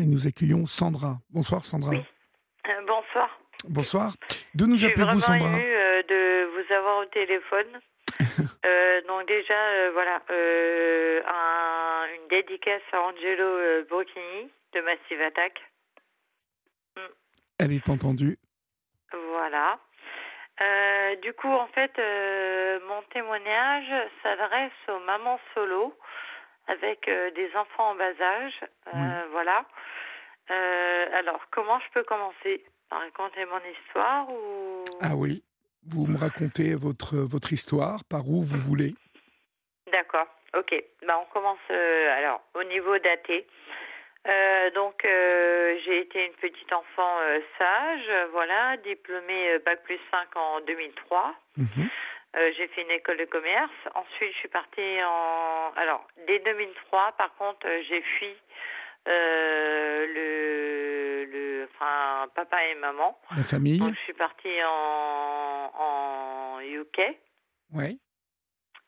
Et 0.00 0.06
nous 0.06 0.28
accueillons 0.28 0.64
Sandra. 0.66 1.16
Bonsoir 1.28 1.64
Sandra. 1.64 1.90
Oui. 1.90 1.98
Euh, 2.68 2.86
bonsoir. 2.86 3.40
Bonsoir. 3.68 4.12
De 4.54 4.64
nous 4.64 4.84
appelez-vous 4.84 5.18
Sandra 5.18 5.38
Je 5.38 5.40
suis 5.40 5.40
vraiment 5.40 5.58
émue 5.58 5.74
euh, 5.74 6.02
de 6.04 6.44
vous 6.54 6.72
avoir 6.72 6.98
au 6.98 7.04
téléphone. 7.06 7.66
euh, 8.64 9.00
donc 9.08 9.26
déjà, 9.26 9.58
euh, 9.58 9.90
voilà, 9.92 10.22
un, 11.26 12.14
une 12.14 12.28
dédicace 12.28 12.82
à 12.92 13.00
Angelo 13.00 13.84
Brocchini 13.90 14.48
de 14.72 14.80
Massive 14.82 15.20
Attack. 15.20 15.60
Elle 17.58 17.72
est 17.72 17.88
entendue. 17.88 18.38
Voilà. 19.32 19.80
Du 21.22 21.32
coup, 21.32 21.50
en 21.50 21.66
fait, 21.74 21.90
mon 22.86 23.02
témoignage 23.12 24.08
s'adresse 24.22 24.70
aux 24.86 25.00
mamans 25.00 25.40
solo 25.54 25.92
avec 26.68 27.08
euh, 27.08 27.30
des 27.32 27.50
enfants 27.56 27.90
en 27.90 27.94
bas 27.96 28.12
âge. 28.20 28.60
Euh, 28.62 28.90
Oui. 28.94 29.28
Voilà. 29.32 29.64
Euh, 30.50 31.06
alors, 31.18 31.40
comment 31.50 31.78
je 31.80 31.86
peux 31.92 32.04
commencer? 32.04 32.64
Par 32.88 33.00
raconter 33.00 33.44
mon 33.44 33.60
histoire 33.70 34.30
ou? 34.30 34.84
Ah 35.02 35.14
oui. 35.14 35.42
Vous 35.86 36.06
me 36.06 36.16
racontez 36.18 36.74
votre, 36.74 37.16
votre 37.16 37.52
histoire, 37.52 38.00
par 38.08 38.26
où 38.28 38.42
vous 38.42 38.58
voulez. 38.58 38.94
D'accord. 39.92 40.26
Ok. 40.56 40.74
Bah, 41.06 41.18
on 41.20 41.26
commence. 41.32 41.58
euh, 41.70 42.16
alors, 42.18 42.40
au 42.54 42.62
niveau 42.64 42.98
daté. 42.98 43.46
Euh, 44.26 44.70
donc, 44.70 45.04
euh, 45.06 45.78
j'ai 45.84 46.00
été 46.00 46.24
une 46.26 46.32
petite 46.34 46.72
enfant 46.72 47.16
sage, 47.58 48.10
voilà, 48.32 48.76
diplômée 48.78 49.58
bac 49.64 49.82
plus 49.84 49.98
5 50.10 50.36
en 50.36 50.60
2003. 50.62 51.34
Mhm. 51.56 51.88
Euh, 52.36 52.52
j'ai 52.56 52.68
fait 52.68 52.82
une 52.82 52.90
école 52.90 53.16
de 53.16 53.24
commerce. 53.24 53.70
Ensuite, 53.94 54.32
je 54.32 54.38
suis 54.38 54.48
partie 54.48 55.02
en. 55.04 55.72
Alors, 55.76 56.06
dès 56.26 56.38
2003, 56.40 57.12
par 57.12 57.34
contre, 57.36 57.66
euh, 57.66 57.82
j'ai 57.88 58.02
fui 58.02 58.34
euh, 59.08 60.06
le, 60.14 61.24
le, 61.32 61.68
enfin, 61.74 62.28
papa 62.34 62.62
et 62.66 62.74
maman. 62.74 63.18
La 63.36 63.42
famille. 63.42 63.78
Donc, 63.78 63.94
je 63.94 64.00
suis 64.00 64.12
partie 64.12 64.62
en, 64.64 65.72
en 65.74 66.60
UK, 66.60 67.00
Oui. 67.74 67.98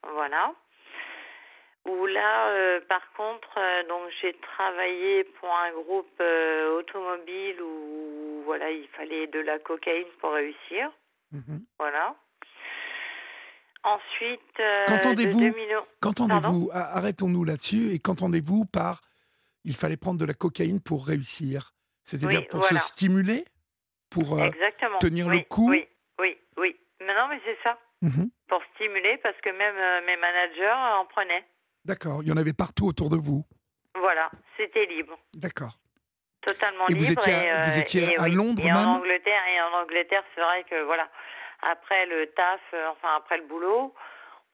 voilà. 0.02 0.52
Où 1.86 2.04
là, 2.06 2.48
euh, 2.50 2.80
par 2.82 3.10
contre, 3.14 3.54
donc 3.88 4.10
j'ai 4.20 4.34
travaillé 4.34 5.24
pour 5.24 5.48
un 5.50 5.72
groupe 5.72 6.22
automobile 6.76 7.60
où 7.62 8.42
voilà, 8.44 8.70
il 8.70 8.86
fallait 8.88 9.28
de 9.28 9.40
la 9.40 9.58
cocaïne 9.58 10.06
pour 10.20 10.32
réussir, 10.32 10.92
Mhm. 11.32 11.64
voilà. 11.78 12.14
Ensuite, 13.82 14.40
euh, 14.60 14.86
Qu'entendez-vous 14.86 15.40
de 15.40 15.50
2000 15.50 15.76
Qu'entendez-vous 16.00 16.70
Ah, 16.72 16.98
Arrêtons-nous 16.98 17.44
là-dessus. 17.44 17.90
Et 17.92 17.98
qu'entendez-vous 17.98 18.64
par 18.66 19.00
il 19.64 19.74
fallait 19.76 19.96
prendre 19.98 20.18
de 20.18 20.24
la 20.24 20.32
cocaïne 20.34 20.80
pour 20.80 21.06
réussir 21.06 21.74
C'est-à-dire 22.04 22.40
Oui, 22.40 22.46
pour 22.50 22.60
voilà. 22.60 22.78
se 22.80 22.88
stimuler 22.88 23.44
Pour. 24.10 24.38
euh, 24.38 24.48
tenir 25.00 25.28
le 25.28 25.40
coup 25.40 25.70
Oui, 25.70 25.86
oui, 26.18 26.36
oui. 26.56 26.76
Mais 27.00 27.14
non, 27.14 27.28
mais 27.28 27.40
c'est 27.44 27.58
ça. 27.62 27.78
mhm. 28.02 28.30
Pour 28.48 28.62
stimuler, 28.74 29.18
parce 29.22 29.36
que 29.42 29.50
même 29.50 29.76
euh, 29.76 30.06
mes 30.06 30.16
managers 30.16 30.72
en 31.00 31.04
prenaient. 31.06 31.44
D'accord. 31.84 32.22
Il 32.22 32.28
y 32.28 32.32
en 32.32 32.36
avait 32.36 32.52
partout 32.54 32.86
autour 32.86 33.08
de 33.10 33.16
vous. 33.16 33.44
Voilà, 33.98 34.30
c'était 34.56 34.86
libre. 34.86 35.18
D'accord. 35.34 35.78
Totalement 36.42 36.86
Et 36.88 36.94
vous 36.94 37.04
libre. 37.04 37.20
étiez 37.22 37.32
à- 37.34 37.44
et, 37.44 37.50
euh, 37.50 37.66
vous 37.70 37.78
étiez 37.78 38.02
et 38.12 38.18
à 38.18 38.22
oui. 38.24 38.34
Londres 38.34 38.62
et 38.62 38.66
même? 38.66 38.76
En 38.76 38.96
Angleterre, 38.96 39.42
et 39.54 39.60
en 39.60 39.82
Angleterre, 39.82 40.24
c'est 40.34 40.40
vrai 40.40 40.64
que 40.70 40.84
voilà, 40.84 41.08
après 41.62 42.06
le 42.06 42.26
taf, 42.28 42.60
euh, 42.74 42.88
enfin 42.92 43.08
après 43.16 43.38
le 43.38 43.46
boulot, 43.46 43.94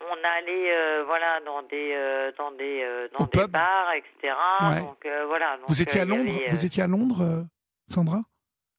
on 0.00 0.24
allait 0.38 0.76
euh, 0.76 1.04
voilà 1.04 1.40
dans 1.40 1.62
des 1.62 1.92
euh, 1.94 2.32
dans 2.36 2.50
des 2.52 2.82
euh, 2.82 3.08
dans 3.18 3.24
Au 3.24 3.28
des 3.28 3.40
pub 3.40 3.50
bars, 3.50 3.92
etc. 3.94 4.34
Ouais. 4.62 4.80
Donc 4.80 5.04
euh, 5.06 5.26
voilà. 5.26 5.56
Donc, 5.58 5.68
Vous 5.68 5.82
étiez 5.82 6.00
à 6.00 6.04
Londres 6.04 6.30
avait, 6.30 6.48
Vous 6.50 6.66
étiez 6.66 6.82
à 6.82 6.86
Londres, 6.86 7.46
Sandra? 7.88 8.18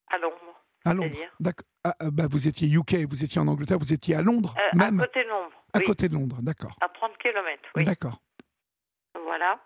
À 0.10 0.18
Londres, 0.18 0.36
À 0.86 0.94
Londres. 0.94 1.18
D'accord. 1.40 1.66
Ah, 1.84 1.94
bah, 2.12 2.24
vous 2.30 2.48
étiez 2.48 2.68
UK, 2.68 3.08
vous 3.10 3.24
étiez 3.24 3.40
en 3.40 3.48
Angleterre, 3.48 3.78
vous 3.78 3.94
étiez 3.94 4.16
à 4.16 4.22
Londres 4.22 4.54
même 4.74 5.00
à 5.00 5.06
côté 5.06 5.24
de 5.24 5.30
Londres. 5.30 5.64
À 5.74 5.78
oui. 5.80 5.86
côté 5.86 6.10
de 6.10 6.14
Londres, 6.14 6.38
d'accord. 6.42 6.76
À 6.82 6.90
30 6.90 7.18
km, 7.18 7.62
oui. 7.76 7.84
D'accord. 7.84 8.20
Voilà. 9.24 9.60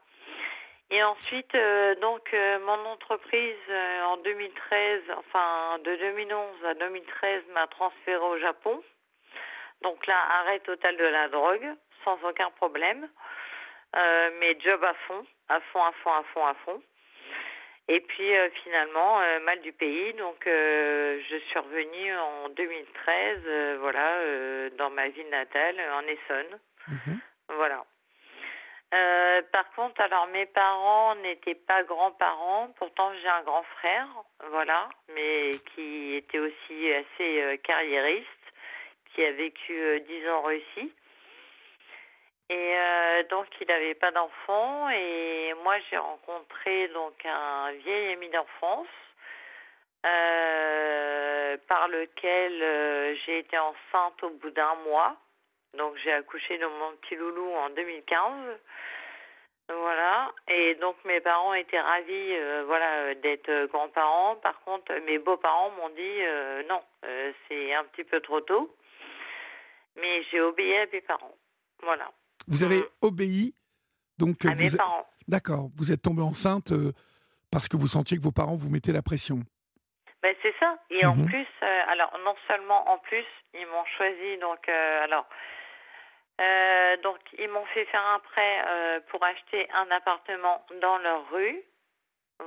Et 0.94 1.02
ensuite, 1.04 1.56
euh, 1.56 1.96
donc, 1.96 2.34
euh, 2.34 2.60
mon 2.60 2.86
entreprise, 2.92 3.56
euh, 3.70 4.04
en 4.04 4.18
2013, 4.18 5.02
enfin, 5.18 5.80
de 5.86 5.96
2011 5.96 6.66
à 6.66 6.74
2013, 6.74 7.44
m'a 7.54 7.66
transféré 7.68 8.20
au 8.20 8.38
Japon. 8.40 8.84
Donc 9.84 10.06
là, 10.06 10.18
arrêt 10.40 10.60
total 10.60 10.98
de 10.98 11.06
la 11.06 11.30
drogue, 11.30 11.66
sans 12.04 12.20
aucun 12.24 12.52
problème. 12.52 13.08
Mes 14.40 14.58
jobs 14.60 14.84
à 14.84 14.94
fond, 15.08 15.26
à 15.50 15.60
fond, 15.60 15.84
à 15.84 15.92
fond, 15.92 16.14
à 16.14 16.24
fond, 16.24 16.46
à 16.46 16.54
fond. 16.66 16.82
Et 17.88 18.00
puis, 18.00 18.32
finalement, 18.64 19.20
mal 19.42 19.60
du 19.62 19.74
pays. 19.74 20.14
Donc, 20.14 20.44
je 20.46 21.42
suis 21.48 21.60
revenue 21.60 22.16
en 22.16 22.50
2013, 22.50 23.40
euh, 23.46 23.78
voilà, 23.82 24.70
dans 24.78 24.90
ma 24.92 25.10
ville 25.10 25.30
natale, 25.30 25.76
en 25.94 26.02
Essonne. 26.04 26.60
Mhm. 26.88 27.20
Voilà. 27.50 27.84
Euh, 28.94 29.42
par 29.54 29.72
contre, 29.72 30.02
alors 30.02 30.28
mes 30.28 30.46
parents 30.48 31.16
n'étaient 31.16 31.56
pas 31.56 31.84
grands-parents, 31.84 32.74
pourtant 32.78 33.14
j'ai 33.22 33.30
un 33.30 33.42
grand 33.44 33.64
frère, 33.64 34.08
voilà, 34.50 34.90
mais 35.14 35.52
qui 35.74 36.16
était 36.16 36.40
aussi 36.40 36.92
assez 36.92 37.42
euh, 37.42 37.58
carriériste, 37.64 38.28
qui 39.14 39.24
a 39.24 39.32
vécu 39.32 39.74
euh, 39.74 40.00
10 40.00 40.30
ans 40.30 40.40
en 40.40 40.42
Russie. 40.42 40.94
Et 42.50 42.76
euh, 42.76 43.24
donc 43.30 43.48
il 43.62 43.68
n'avait 43.68 43.96
pas 43.96 44.12
d'enfant 44.12 44.90
et 44.90 45.54
moi 45.64 45.76
j'ai 45.90 45.98
rencontré 45.98 46.90
donc 46.90 47.14
un 47.24 47.72
vieil 47.72 48.12
ami 48.12 48.30
d'enfance 48.30 48.88
par 51.68 51.88
lequel 51.88 53.16
j'ai 53.26 53.40
été 53.40 53.58
enceinte 53.58 54.22
au 54.24 54.32
bout 54.32 54.50
d'un 54.50 54.76
mois. 54.88 55.16
Donc 55.78 55.96
j'ai 56.04 56.12
accouché 56.12 56.58
de 56.58 56.66
mon 56.66 56.96
petit 56.98 57.16
loulou 57.16 57.50
en 57.56 57.70
2015. 57.70 58.60
Voilà. 59.70 60.32
Et 60.50 60.76
donc 60.76 60.98
mes 61.06 61.22
parents 61.22 61.54
étaient 61.54 61.80
ravis 61.80 62.34
euh, 62.36 62.64
voilà, 62.66 63.16
d'être 63.16 63.50
euh, 63.50 63.68
grands-parents. 63.68 64.36
Par 64.38 64.60
contre, 64.64 64.92
mes 65.06 65.18
beaux-parents 65.18 65.72
m'ont 65.72 65.90
dit 65.90 66.02
euh, 66.22 66.64
non, 66.70 66.82
euh, 67.06 67.32
c'est 67.48 67.74
un 67.74 67.84
petit 67.86 68.04
peu 68.04 68.20
trop 68.20 68.42
tôt. 68.42 68.76
Mais 69.96 70.24
j'ai 70.32 70.42
obéi 70.42 70.76
à 70.78 70.86
mes 70.92 71.02
parents. 71.02 71.36
Voilà. 71.84 72.12
Vous 72.48 72.64
avez 72.64 72.84
obéi, 73.02 73.54
donc 74.18 74.44
À 74.46 74.56
mes 74.56 74.70
parents. 74.76 75.08
d'accord. 75.28 75.70
Vous 75.78 75.92
êtes 75.92 76.02
tombée 76.02 76.22
enceinte 76.22 76.74
parce 77.52 77.68
que 77.68 77.78
vous 77.78 77.88
sentiez 77.88 78.18
que 78.18 78.24
vos 78.24 78.32
parents 78.32 78.56
vous 78.56 78.70
mettaient 78.70 78.94
la 78.94 79.02
pression. 79.02 79.40
Ben, 80.22 80.36
c'est 80.42 80.54
ça. 80.60 80.78
Et 80.90 81.06
en 81.06 81.16
Mhm. 81.16 81.26
plus, 81.26 81.48
alors 81.88 82.12
non 82.24 82.36
seulement 82.48 82.90
en 82.90 82.98
plus, 83.00 83.26
ils 83.54 83.66
m'ont 83.68 83.86
choisi 83.98 84.38
donc 84.40 84.68
alors 84.70 85.28
euh, 86.42 86.98
donc 87.04 87.18
ils 87.38 87.50
m'ont 87.50 87.66
fait 87.68 87.86
faire 87.86 88.06
un 88.16 88.20
prêt 88.20 88.62
euh, 88.68 89.00
pour 89.10 89.24
acheter 89.24 89.68
un 89.74 89.90
appartement 89.96 90.66
dans 90.82 90.98
leur 90.98 91.30
rue, 91.32 91.62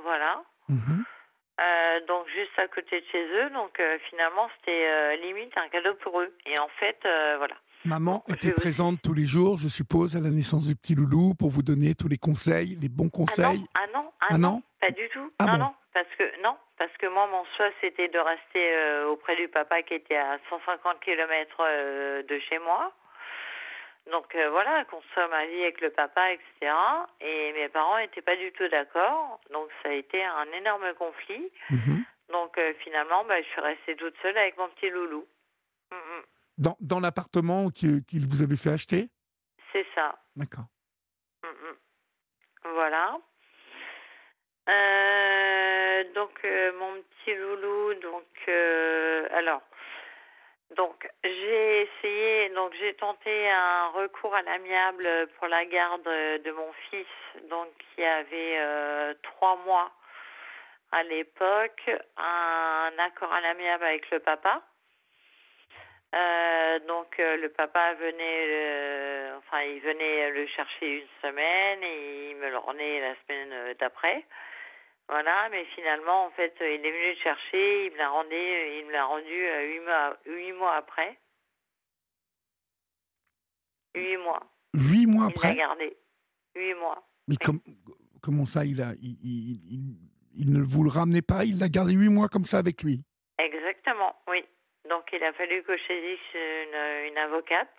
voilà. 0.03 0.43
Mhm. 0.67 1.05
Euh, 1.61 2.05
donc 2.07 2.27
juste 2.27 2.51
à 2.59 2.67
côté 2.67 2.99
de 2.99 3.05
chez 3.11 3.23
eux. 3.23 3.49
Donc 3.51 3.81
finalement, 4.09 4.49
c'était 4.57 5.17
limite 5.17 5.57
un 5.57 5.69
cadeau 5.69 5.93
pour 5.95 6.19
eux. 6.19 6.35
Et 6.45 6.53
en 6.59 6.67
fait, 6.79 6.97
voilà. 7.37 7.55
Maman 7.85 8.23
était 8.27 8.51
présente 8.51 9.01
tous 9.01 9.13
les 9.13 9.25
jours, 9.25 9.57
je 9.57 9.67
suppose, 9.67 10.17
à 10.17 10.19
la 10.19 10.31
naissance 10.31 10.65
du 10.67 10.75
petit 10.75 10.95
loulou 10.95 11.33
pour 11.39 11.51
vous 11.51 11.61
donner 11.61 11.93
tous 11.95 12.09
les 12.09 12.17
conseils, 12.17 12.75
les 12.81 12.89
bons 12.89 13.09
Ah 13.13 13.17
conseils. 13.17 13.59
non, 13.59 13.67
ah 13.75 13.87
non, 13.93 14.11
ah 14.19 14.25
Ah 14.31 14.37
non, 14.37 14.51
non 14.51 14.61
pas 14.81 14.91
du 14.91 15.07
tout. 15.09 15.31
Ah 15.39 15.45
non, 15.45 15.51
bon 15.53 15.57
non, 15.59 15.73
parce 15.93 16.07
que 16.17 16.41
non, 16.43 16.57
parce 16.77 16.91
que 16.97 17.07
moi, 17.07 17.27
mon 17.27 17.45
choix, 17.55 17.69
c'était 17.79 18.09
de 18.09 18.19
rester 18.19 19.03
auprès 19.05 19.35
du 19.37 19.47
papa 19.47 19.81
qui 19.83 19.93
était 19.93 20.17
à 20.17 20.37
150 20.49 20.99
km 20.99 21.63
de 22.27 22.39
chez 22.49 22.59
moi. 22.59 22.91
Donc 24.11 24.35
euh, 24.35 24.49
voilà, 24.51 24.85
construire 24.85 25.27
ma 25.29 25.45
vie 25.47 25.63
avec 25.63 25.81
le 25.81 25.89
papa, 25.89 26.31
etc. 26.31 26.71
Et 27.21 27.53
mes 27.53 27.69
parents 27.69 27.97
n'étaient 27.97 28.21
pas 28.21 28.35
du 28.35 28.51
tout 28.51 28.67
d'accord. 28.67 29.39
Donc 29.51 29.69
ça 29.81 29.89
a 29.89 29.93
été 29.93 30.23
un 30.23 30.45
énorme 30.53 30.93
conflit. 30.93 31.51
Mhm. 31.71 32.05
Donc 32.31 32.57
euh, 32.57 32.73
finalement, 32.83 33.23
bah, 33.25 33.41
je 33.41 33.47
suis 33.47 33.61
restée 33.61 33.95
toute 33.95 34.15
seule 34.21 34.37
avec 34.37 34.57
mon 34.57 34.67
petit 34.69 34.89
loulou. 34.89 35.25
Mm, 35.91 35.95
mm. 35.95 36.23
Dans, 36.57 36.77
dans 36.79 36.99
l'appartement 36.99 37.69
qui- 37.69 38.03
qu'il 38.05 38.27
vous 38.27 38.41
avait 38.43 38.55
fait 38.55 38.71
acheter? 38.71 39.09
C'est 39.71 39.85
ça. 39.95 40.15
D'accord. 40.35 40.65
Mm. 41.43 42.69
Voilà. 42.73 43.17
Euh, 44.67 46.03
donc 46.15 46.43
mon 46.79 47.01
petit 47.01 47.35
loulou, 47.35 47.93
donc 47.95 48.25
alors, 49.31 49.61
donc 50.75 51.07
j'ai 51.23 51.81
essayé, 51.83 52.14
donc 52.65 52.73
j'ai 52.79 52.95
tenté 52.95 53.47
un 53.51 53.89
recours 53.89 54.33
à 54.33 54.41
l'amiable 54.41 55.07
pour 55.37 55.47
la 55.47 55.65
garde 55.65 56.01
de 56.03 56.51
mon 56.51 56.73
fils, 56.89 57.05
donc 57.47 57.67
qui 57.77 58.03
avait 58.03 58.57
euh, 58.57 59.13
trois 59.21 59.55
mois 59.57 59.91
à 60.91 61.03
l'époque, 61.03 61.91
un 62.17 62.91
accord 62.97 63.31
à 63.31 63.41
l'amiable 63.41 63.83
avec 63.83 64.09
le 64.09 64.19
papa. 64.19 64.63
Euh, 66.15 66.79
donc 66.87 67.19
euh, 67.19 67.37
le 67.37 67.49
papa 67.49 67.93
venait, 67.93 69.31
enfin 69.37 69.61
il 69.61 69.79
venait 69.81 70.31
le 70.31 70.47
chercher 70.47 71.01
une 71.01 71.07
semaine 71.21 71.83
et 71.83 72.31
il 72.31 72.37
me 72.37 72.49
le 72.49 72.57
revenait 72.57 72.99
la 72.99 73.13
semaine 73.27 73.75
d'après. 73.79 74.25
Voilà, 75.07 75.49
mais 75.51 75.65
finalement, 75.75 76.25
en 76.25 76.31
fait, 76.31 76.55
il 76.61 76.83
est 76.83 76.91
venu 76.91 77.09
le 77.11 77.21
chercher, 77.21 77.85
il 77.85 77.91
me 77.91 77.97
l'a 77.99 78.09
rendu, 78.09 78.35
il 78.35 78.85
me 78.87 78.91
l'a 78.91 79.05
rendu 79.05 79.49
huit 80.25 80.53
mois 80.53 80.77
après. 80.77 81.15
Huit 83.95 84.17
mois. 84.17 84.39
Huit 84.73 85.05
mois 85.05 85.25
il 85.29 85.31
après 85.31 85.49
l'a 85.49 85.55
gardé. 85.55 85.97
Huit 86.55 86.73
mois. 86.75 87.03
Mais 87.27 87.37
com- 87.37 87.61
comment 88.21 88.45
ça, 88.45 88.65
il, 88.65 88.81
a, 88.81 88.93
il, 89.01 89.17
il- 89.23 89.61
il- 89.71 89.97
il 90.37 90.51
ne 90.53 90.61
vous 90.63 90.83
le 90.83 90.89
ramenait 90.89 91.21
pas 91.21 91.45
Il 91.45 91.59
l'a 91.59 91.69
gardé 91.69 91.93
huit 91.93 92.09
mois 92.09 92.27
comme 92.29 92.43
ça 92.45 92.57
avec 92.57 92.83
lui? 92.83 93.01
Exactement, 93.37 94.15
oui. 94.27 94.43
Donc 94.89 95.03
il 95.13 95.23
a 95.23 95.33
fallu 95.33 95.63
que 95.63 95.75
je 95.77 95.83
saisisse 95.83 96.33
une, 96.35 97.11
une 97.11 97.17
avocate, 97.17 97.73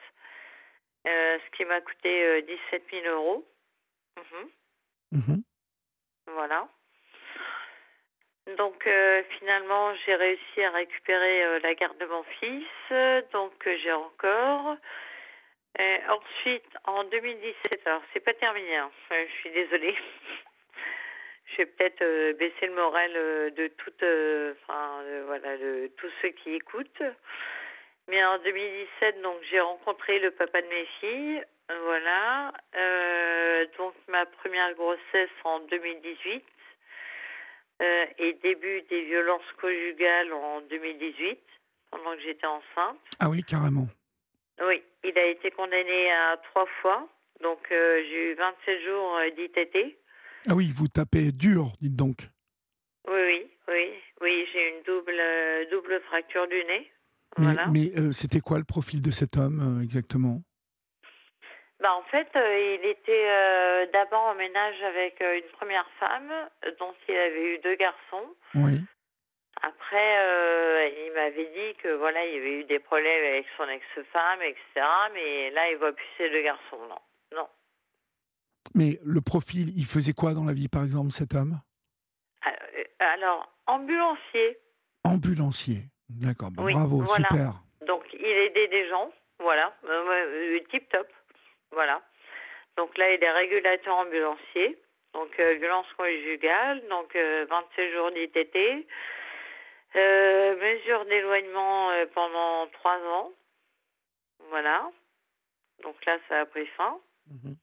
euh, 1.06 1.38
ce 1.38 1.56
qui 1.56 1.64
m'a 1.64 1.80
coûté 1.80 2.24
euh, 2.24 2.40
17 2.70 2.82
000 2.90 3.14
euros. 3.14 3.46
Mhm. 5.12 5.20
Mhm. 5.20 5.42
Voilà. 6.34 6.68
Donc 8.58 8.86
euh, 8.86 9.22
finalement, 9.38 9.92
j'ai 10.04 10.14
réussi 10.14 10.62
à 10.62 10.70
récupérer 10.70 11.44
euh, 11.44 11.58
la 11.60 11.74
garde 11.74 11.98
de 11.98 12.06
mon 12.06 12.22
fils, 12.40 13.32
donc 13.32 13.52
j'ai 13.82 13.92
encore. 13.92 14.76
Euh, 15.78 15.98
ensuite, 16.08 16.68
en 16.84 17.04
2017, 17.04 17.86
alors 17.86 18.02
c'est 18.12 18.20
pas 18.20 18.34
terminé, 18.34 18.76
hein, 18.76 18.90
euh, 19.12 19.24
je 19.28 19.32
suis 19.40 19.50
désolée. 19.50 19.94
je 21.46 21.56
vais 21.58 21.66
peut-être 21.66 22.02
euh, 22.02 22.32
baisser 22.34 22.66
le 22.66 22.74
moral 22.74 23.12
de 23.12 23.68
toutes, 23.78 24.02
euh, 24.02 24.54
enfin 24.62 25.02
voilà, 25.26 25.56
de 25.58 25.90
tous 25.96 26.10
ceux 26.22 26.30
qui 26.30 26.54
écoutent. 26.54 27.02
Mais 28.08 28.24
en 28.24 28.38
2017, 28.38 29.20
donc 29.22 29.36
j'ai 29.50 29.60
rencontré 29.60 30.18
le 30.20 30.30
papa 30.30 30.62
de 30.62 30.68
mes 30.68 30.86
filles, 31.00 31.44
voilà. 31.84 32.52
Donc 33.78 33.94
ma 34.06 34.24
première 34.26 34.72
grossesse 34.74 35.30
en 35.44 35.58
2018 35.60 36.44
euh, 37.82 38.06
et 38.18 38.32
début 38.42 38.82
des 38.88 39.02
violences 39.02 39.52
conjugales 39.60 40.32
en 40.32 40.62
2018, 40.62 41.38
pendant 41.90 42.14
que 42.14 42.22
j'étais 42.22 42.46
enceinte. 42.46 42.98
Ah 43.20 43.28
oui, 43.28 43.42
carrément. 43.42 43.86
Oui, 44.64 44.82
il 45.04 45.18
a 45.18 45.26
été 45.26 45.50
condamné 45.50 46.10
à 46.12 46.36
trois 46.38 46.66
fois. 46.80 47.08
Donc 47.42 47.58
euh, 47.70 48.02
j'ai 48.08 48.32
eu 48.32 48.34
27 48.34 48.84
jours 48.84 49.16
euh, 49.16 49.30
d'ITT. 49.30 49.98
Ah 50.48 50.54
oui, 50.54 50.70
vous 50.74 50.88
tapez 50.88 51.32
dur, 51.32 51.72
dites 51.80 51.96
donc. 51.96 52.28
Oui, 53.08 53.14
oui, 53.22 53.50
oui, 53.68 53.90
oui, 54.20 54.46
j'ai 54.52 54.68
une 54.70 54.82
double 54.84 55.18
euh, 55.18 55.64
double 55.70 56.00
fracture 56.08 56.46
du 56.48 56.56
nez. 56.64 56.90
Mais, 57.38 57.44
Voilà. 57.44 57.66
mais 57.66 57.90
euh, 57.98 58.12
c'était 58.12 58.40
quoi 58.40 58.58
le 58.58 58.64
profil 58.64 59.02
de 59.02 59.10
cet 59.10 59.36
homme 59.36 59.80
exactement? 59.82 60.40
Bah, 61.80 61.92
en 61.94 62.02
fait, 62.04 62.28
il 62.34 62.86
était 62.88 63.86
d'abord 63.92 64.22
en 64.22 64.34
ménage 64.34 64.82
avec 64.82 65.20
une 65.20 65.48
première 65.52 65.86
femme, 66.00 66.32
dont 66.80 66.94
il 67.06 67.14
avait 67.14 67.54
eu 67.54 67.58
deux 67.58 67.74
garçons. 67.74 68.34
Oui. 68.54 68.80
Après, 69.62 70.18
euh, 70.18 70.88
il 71.06 71.12
m'avait 71.14 71.46
dit 71.46 71.74
que 71.82 71.94
voilà, 71.96 72.24
il 72.26 72.34
y 72.34 72.38
avait 72.38 72.60
eu 72.60 72.64
des 72.64 72.78
problèmes 72.78 73.24
avec 73.32 73.46
son 73.56 73.64
ex-femme, 73.68 74.42
etc. 74.42 74.86
Mais 75.14 75.50
là, 75.50 75.70
il 75.70 75.78
voit 75.78 75.92
plus 75.92 76.06
ses 76.18 76.30
deux 76.30 76.42
garçons. 76.42 76.78
Non, 76.88 76.98
non. 77.34 77.48
Mais 78.74 78.98
le 79.04 79.20
profil, 79.20 79.70
il 79.76 79.84
faisait 79.86 80.12
quoi 80.12 80.34
dans 80.34 80.44
la 80.44 80.52
vie, 80.52 80.68
par 80.68 80.84
exemple, 80.84 81.10
cet 81.12 81.34
homme? 81.34 81.58
Euh, 82.46 82.84
Alors, 82.98 83.50
ambulancier. 83.66 84.58
Ambulancier. 85.04 85.82
D'accord, 86.08 86.50
bah, 86.50 86.62
Oui, 86.62 86.72
bravo, 86.74 87.02
voilà. 87.02 87.26
super. 87.28 87.52
Donc, 87.86 88.04
il 88.12 88.24
aidait 88.26 88.68
des 88.68 88.88
gens. 88.88 89.10
Voilà, 89.38 89.74
euh, 89.84 90.58
tip 90.70 90.88
top. 90.90 91.06
Voilà. 91.72 92.00
Donc 92.76 92.96
là, 92.98 93.12
il 93.12 93.22
est 93.22 93.30
régulateur 93.30 93.94
ambulancier. 93.96 94.78
Donc, 95.14 95.28
euh, 95.40 95.54
violence 95.54 95.86
conjugale. 95.96 96.82
Donc, 96.88 97.14
euh, 97.16 97.46
27 97.48 97.92
jours 97.92 98.10
d'ITT. 98.12 98.86
Euh, 99.96 100.56
mesure 100.56 101.06
d'éloignement 101.06 101.90
euh, 101.90 102.04
pendant 102.12 102.66
trois 102.68 102.98
ans. 102.98 103.32
Voilà. 104.50 104.90
Donc 105.82 106.04
là, 106.04 106.18
ça 106.28 106.40
a 106.40 106.46
pris 106.46 106.66
fin. 106.66 106.98
Mhm. 107.30 107.56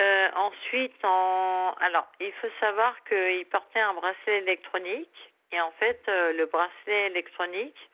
Euh, 0.00 0.28
ensuite, 0.34 1.04
en... 1.04 1.74
alors, 1.80 2.10
il 2.20 2.32
faut 2.34 2.50
savoir 2.58 2.92
qu'il 3.04 3.46
portait 3.46 3.80
un 3.80 3.94
bracelet 3.94 4.38
électronique. 4.38 5.32
Et 5.52 5.60
en 5.60 5.70
fait, 5.72 6.02
euh, 6.08 6.32
le 6.32 6.46
bracelet 6.46 7.06
électronique 7.06 7.90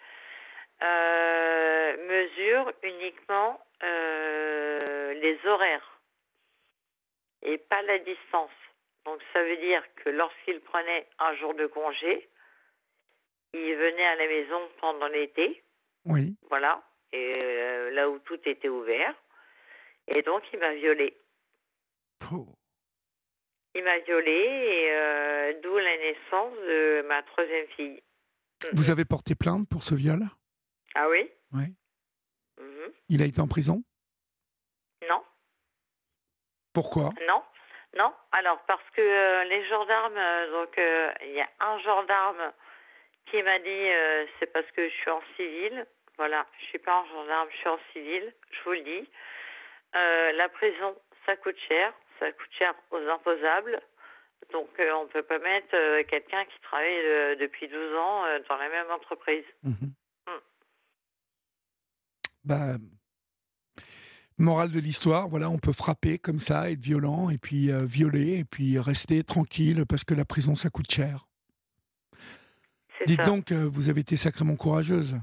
euh, 0.83 1.97
mesure 2.09 2.73
uniquement 2.83 3.61
les 3.83 5.39
horaires 5.47 6.01
et 7.43 7.59
pas 7.59 7.83
la 7.83 7.99
distance. 7.99 8.51
Donc, 9.05 9.21
ça 9.35 9.43
veut 9.43 9.59
dire 9.59 9.83
que 9.97 10.09
lorsqu'il 10.09 10.61
prenait 10.61 11.07
un 11.19 11.35
jour 11.35 11.53
de 11.55 11.67
congé, 11.67 12.29
il 13.55 13.75
venait 13.77 14.07
à 14.07 14.17
la 14.17 14.27
maison 14.27 14.61
pendant 14.81 15.07
l'été, 15.09 15.63
Oui. 16.05 16.35
voilà, 16.51 16.83
et 17.13 17.39
euh, 17.43 17.91
là 17.93 18.11
où 18.11 18.19
tout 18.21 18.41
était 18.47 18.69
ouvert. 18.69 19.15
Et 20.09 20.23
donc, 20.23 20.43
il 20.53 20.59
m'a 20.59 20.75
violée. 20.75 21.17
Oh. 22.33 22.47
Il 23.75 23.83
m'a 23.85 23.99
violée 24.01 24.31
et 24.33 24.93
euh, 24.93 25.53
d'où 25.63 25.77
la 25.77 25.97
naissance 25.99 26.55
de 26.59 27.03
ma 27.09 27.23
troisième 27.23 27.67
fille. 27.69 28.03
Vous 28.73 28.91
avez 28.91 29.05
porté 29.05 29.35
plainte 29.35 29.69
pour 29.69 29.83
ce 29.83 29.95
viol? 29.95 30.21
Ah 30.95 31.09
oui 31.09 31.31
Oui. 31.53 31.65
Mhm. 32.61 32.93
Il 33.09 33.23
a 33.23 33.25
été 33.27 33.41
en 33.41 33.49
prison? 33.49 33.83
Non, 35.09 35.23
Pourquoi? 36.73 37.11
Non, 37.29 37.43
non. 37.99 38.13
Alors 38.33 38.59
parce 38.67 38.89
que 38.91 39.01
euh, 39.03 39.45
les 39.45 39.67
gendarmes, 39.69 40.21
donc 40.53 40.75
il 41.23 41.33
y 41.33 41.41
a 41.41 41.49
un 41.61 41.79
gendarme 41.81 42.53
qui 43.27 43.43
m'a 43.43 43.59
dit 43.59 43.69
euh, 43.69 44.27
c'est 44.39 44.53
parce 44.53 44.71
que 44.73 44.89
je 44.89 44.95
suis 44.95 45.11
en 45.11 45.23
civil. 45.37 45.87
Voilà, 46.17 46.47
je 46.61 46.65
suis 46.67 46.79
pas 46.79 47.01
en 47.01 47.07
gendarme, 47.07 47.49
je 47.51 47.57
suis 47.57 47.69
en 47.69 47.79
civil. 47.93 48.33
Je 48.51 48.65
vous 48.65 48.73
le 48.73 48.83
dis. 48.83 49.09
Euh, 49.97 50.33
la 50.33 50.49
prison, 50.49 50.95
ça 51.27 51.37
coûte 51.37 51.57
cher, 51.69 51.93
ça 52.21 52.31
coûte 52.33 52.51
cher 52.59 52.75
aux 52.91 53.09
imposables. 53.09 53.81
Donc 54.53 54.69
euh, 54.79 54.93
on 54.95 55.07
peut 55.07 55.23
pas 55.23 55.39
mettre 55.39 56.03
quelqu'un 56.03 56.45
qui 56.45 56.61
travaille 56.63 57.37
depuis 57.39 57.69
12 57.69 57.97
ans 57.97 58.23
dans 58.49 58.57
la 58.57 58.69
même 58.69 58.91
entreprise. 58.91 59.45
Mhm. 59.63 59.95
Mm. 60.27 60.41
Bah, 62.45 62.75
morale 64.37 64.71
de 64.71 64.81
l'histoire, 64.81 65.29
voilà, 65.29 65.49
on 65.49 65.59
peut 65.59 65.73
frapper 65.73 66.19
comme 66.19 66.39
ça, 66.39 66.71
être 66.71 66.81
violent, 66.81 67.31
et 67.31 67.39
puis 67.39 67.71
violer, 67.87 68.39
et 68.41 68.45
puis 68.45 68.79
rester 68.79 69.25
tranquille, 69.25 69.85
parce 69.89 70.05
que 70.05 70.15
la 70.15 70.27
prison, 70.27 70.55
ça 70.55 70.69
coûte 70.69 70.91
cher. 70.91 71.25
Dites 73.07 73.21
ça. 73.21 73.27
donc, 73.27 73.53
vous 73.53 73.91
avez 73.91 74.01
été 74.01 74.17
sacrément 74.17 74.57
courageuse. 74.57 75.17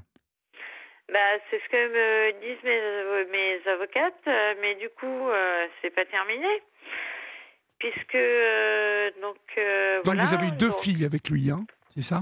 Bah, 1.12 1.20
c'est 1.50 1.60
ce 1.60 1.70
que 1.70 1.88
me 1.88 2.32
disent 2.40 2.64
mes, 2.64 2.80
euh, 2.80 3.26
mes 3.32 3.70
avocates, 3.70 4.14
euh, 4.28 4.56
mais 4.62 4.76
du 4.76 4.88
coup, 4.90 5.06
euh, 5.30 5.68
c'est 5.82 5.90
pas 5.90 6.06
terminé. 6.06 6.48
Puisque, 7.80 8.16
euh, 8.16 9.12
donc, 9.22 9.38
euh, 9.58 9.96
Donc 9.96 10.06
voilà. 10.06 10.24
vous 10.24 10.34
avez 10.36 10.48
eu 10.48 10.52
deux 10.52 10.70
donc, 10.70 10.80
filles 10.82 11.04
avec 11.04 11.30
lui, 11.30 11.50
hein, 11.52 11.66
c'est 11.90 12.04
ça? 12.04 12.22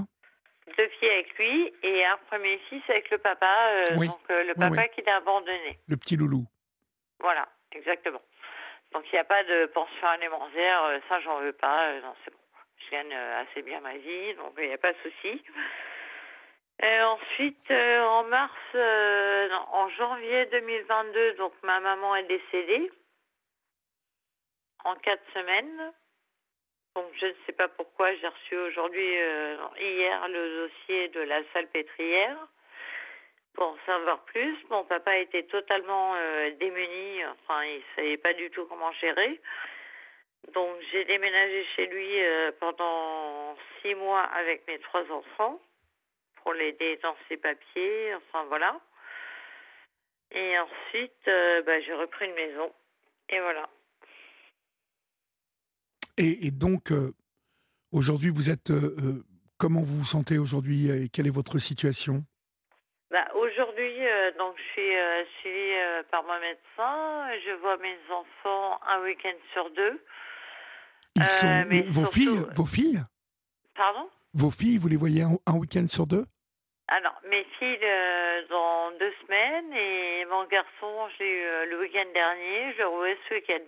Deux 0.76 0.88
filles 0.98 1.10
avec 1.10 1.38
lui 1.38 1.72
et 1.82 2.04
un 2.04 2.16
premier 2.28 2.58
fils 2.68 2.82
avec 2.88 3.10
le 3.10 3.18
papa, 3.18 3.54
Oui. 3.96 4.08
donc 4.08 4.18
le 4.28 4.48
Oui, 4.48 4.54
papa 4.58 4.74
oui. 4.82 4.88
qui 4.94 5.02
l'a 5.02 5.16
abandonné. 5.16 5.78
Le 5.86 5.96
petit 5.96 6.16
loulou. 6.16 6.46
Voilà, 7.20 7.46
exactement. 7.72 8.22
Donc, 8.92 9.04
il 9.12 9.14
n'y 9.14 9.18
a 9.20 9.24
pas 9.24 9.44
de 9.44 9.66
pension 9.66 10.08
alimentaire, 10.08 11.00
ça, 11.08 11.20
j'en 11.20 11.38
veux 11.40 11.52
pas, 11.52 11.92
non, 12.00 12.14
c'est 12.24 12.32
bon. 12.32 12.39
Gagne 12.90 13.12
euh, 13.12 13.42
assez 13.42 13.62
bien 13.62 13.80
ma 13.80 13.96
vie, 13.96 14.34
donc 14.34 14.52
il 14.58 14.66
n'y 14.66 14.72
a 14.72 14.78
pas 14.78 14.92
de 14.92 14.98
souci. 14.98 15.42
Euh, 16.82 17.04
ensuite, 17.04 17.70
euh, 17.70 18.02
en 18.02 18.24
mars, 18.24 18.52
non, 18.74 19.66
en 19.72 19.88
janvier 19.90 20.46
2022, 20.46 21.34
donc 21.34 21.52
ma 21.62 21.78
maman 21.78 22.16
est 22.16 22.24
décédée 22.24 22.90
en 24.84 24.96
quatre 24.96 25.22
semaines. 25.34 25.92
Donc 26.96 27.06
je 27.20 27.26
ne 27.26 27.34
sais 27.46 27.52
pas 27.52 27.68
pourquoi 27.68 28.12
j'ai 28.16 28.26
reçu 28.26 28.56
aujourd'hui, 28.56 29.14
hier, 29.78 30.28
le 30.28 30.66
dossier 30.66 31.08
de 31.08 31.20
la 31.20 31.40
salpêtrière 31.52 32.36
pour 33.54 33.68
en 33.68 33.76
savoir 33.86 34.24
plus. 34.24 34.56
Mon 34.70 34.84
papa 34.84 35.16
était 35.18 35.44
totalement 35.44 36.14
démuni, 36.58 37.24
enfin 37.26 37.62
il 37.62 37.82
savait 37.94 38.16
pas 38.16 38.32
du 38.32 38.50
tout 38.50 38.66
comment 38.66 38.90
gérer. 38.92 39.40
Donc 40.54 40.76
j'ai 40.90 41.04
déménagé 41.04 41.64
chez 41.76 41.86
lui 41.86 42.22
euh, 42.22 42.50
pendant 42.58 43.56
six 43.80 43.94
mois 43.94 44.22
avec 44.22 44.66
mes 44.66 44.78
trois 44.80 45.04
enfants 45.10 45.60
pour 46.42 46.54
l'aider 46.54 46.98
dans 47.02 47.14
ses 47.28 47.36
papiers, 47.36 48.14
enfin 48.14 48.44
voilà. 48.44 48.80
Et 50.32 50.58
ensuite, 50.58 51.28
euh, 51.28 51.62
bah, 51.62 51.80
j'ai 51.80 51.94
repris 51.94 52.26
une 52.26 52.34
maison. 52.34 52.72
Et 53.28 53.40
voilà. 53.40 53.68
Et, 56.16 56.46
et 56.46 56.50
donc, 56.50 56.92
euh, 56.92 57.12
aujourd'hui, 57.92 58.30
vous 58.30 58.50
êtes. 58.50 58.72
comment 59.58 59.80
vous 59.80 59.98
vous 59.98 60.04
sentez 60.04 60.38
aujourd'hui 60.38 60.90
et 60.90 61.08
quelle 61.08 61.26
est 61.26 61.30
votre 61.34 61.58
situation? 61.58 62.24
Bah, 63.10 63.26
aujourd'hui, 63.34 64.06
euh, 64.06 64.30
donc 64.38 64.54
je 64.56 64.62
suis 64.72 64.96
euh, 64.96 65.24
suivie 65.40 65.74
euh, 65.74 66.02
par 66.12 66.22
mon 66.22 66.38
médecin. 66.38 67.26
Je 67.44 67.52
vois 67.60 67.76
mes 67.78 67.98
enfants 68.08 68.78
un 68.86 69.02
week-end 69.02 69.34
sur 69.52 69.68
deux. 69.70 70.00
Ils 71.16 71.22
Euh, 71.22 71.26
sont 71.26 71.90
vos 71.90 72.00
surtout, 72.02 72.12
filles, 72.12 72.28
euh, 72.38 72.54
vos 72.54 72.66
filles, 72.66 73.00
Pardon? 73.74 74.08
Vos 74.32 74.50
filles, 74.50 74.78
vous 74.78 74.88
les 74.88 74.96
voyez 74.96 75.22
un, 75.22 75.38
un 75.46 75.56
week-end 75.56 75.86
sur 75.88 76.06
deux? 76.06 76.24
Alors, 76.88 77.20
mes 77.28 77.44
filles 77.58 77.78
euh, 77.82 78.46
dans 78.48 78.90
deux 78.98 79.12
semaines 79.22 79.72
et 79.72 80.24
mon 80.26 80.44
garçon, 80.46 81.08
je 81.14 81.22
l'ai 81.24 81.30
eu 81.30 81.42
euh, 81.44 81.66
le 81.66 81.80
week-end 81.80 82.06
dernier, 82.12 82.72
je 82.74 82.78
le 82.78 82.88
revois 82.88 83.14
ce 83.28 83.34
week-end. 83.34 83.64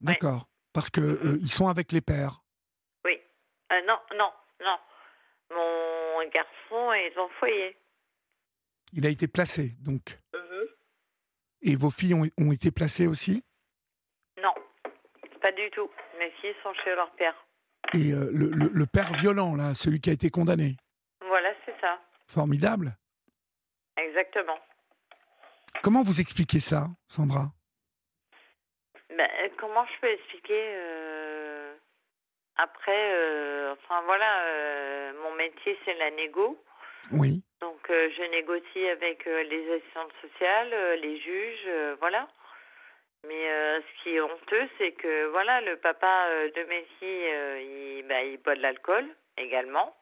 D'accord. 0.00 0.46
Parce 0.72 0.88
que 0.90 1.38
ils 1.40 1.50
sont 1.50 1.68
avec 1.68 1.92
les 1.92 2.00
pères. 2.00 2.40
Oui. 3.04 3.18
Euh, 3.72 3.80
non, 3.86 3.98
non, 4.16 4.30
non. 4.64 4.78
Mon 5.50 6.28
garçon 6.30 6.92
est 6.94 7.16
en 7.18 7.28
foyer. 7.38 7.76
Il 8.94 9.04
a 9.06 9.10
été 9.10 9.28
placé, 9.28 9.74
donc. 9.80 10.18
Mhm. 10.34 10.66
Et 11.62 11.76
vos 11.76 11.90
filles 11.90 12.14
ont, 12.14 12.26
ont 12.38 12.52
été 12.52 12.70
placées 12.70 13.06
aussi? 13.06 13.44
Non, 14.42 14.54
pas 15.40 15.52
du 15.52 15.70
tout. 15.70 15.90
Mes 16.22 16.30
filles 16.40 16.54
sont 16.62 16.72
chez 16.84 16.94
leur 16.94 17.10
père. 17.12 17.34
Et 17.94 18.12
euh, 18.12 18.30
le, 18.32 18.50
le- 18.50 18.70
le 18.72 18.86
père 18.86 19.12
violent, 19.14 19.56
là, 19.56 19.74
celui 19.74 20.00
qui 20.00 20.08
a 20.08 20.12
été 20.12 20.30
condamné. 20.30 20.76
Voilà, 21.26 21.52
c'est 21.66 21.74
ça. 21.80 21.98
Formidable. 22.28 22.92
Exactement. 23.96 24.56
Comment 25.82 26.04
vous 26.04 26.20
expliquez 26.20 26.60
ça, 26.60 26.86
Sandra? 27.08 27.46
Ben, 29.16 29.28
comment 29.58 29.84
je 29.86 30.00
peux 30.00 30.10
expliquer 30.12 30.62
euh, 30.76 31.74
Après, 32.54 33.14
euh, 33.14 33.72
enfin 33.72 34.00
voilà, 34.02 35.12
mon 35.24 35.34
métier 35.34 35.76
c'est 35.84 35.94
la 35.94 36.10
négo. 36.12 36.62
Oui. 37.10 37.42
Donc 37.60 37.80
je 37.88 38.30
négocie 38.30 38.88
avec 38.90 39.24
les 39.24 39.74
assistantes 39.74 40.12
sociales, 40.22 40.70
les 41.00 41.20
juges, 41.20 41.68
voilà. 41.98 42.28
Mais 43.26 43.48
euh, 43.50 43.80
ce 43.80 44.02
qui 44.02 44.16
est 44.16 44.20
honteux, 44.20 44.68
c'est 44.78 44.92
que 44.92 45.26
voilà, 45.30 45.60
le 45.60 45.76
papa 45.76 46.26
euh, 46.28 46.50
de 46.50 46.62
mes 46.64 46.84
filles, 46.98 47.28
euh, 47.32 47.60
il, 48.00 48.06
bah, 48.08 48.22
il 48.22 48.38
boit 48.38 48.56
de 48.56 48.62
l'alcool 48.62 49.04
également. 49.36 49.94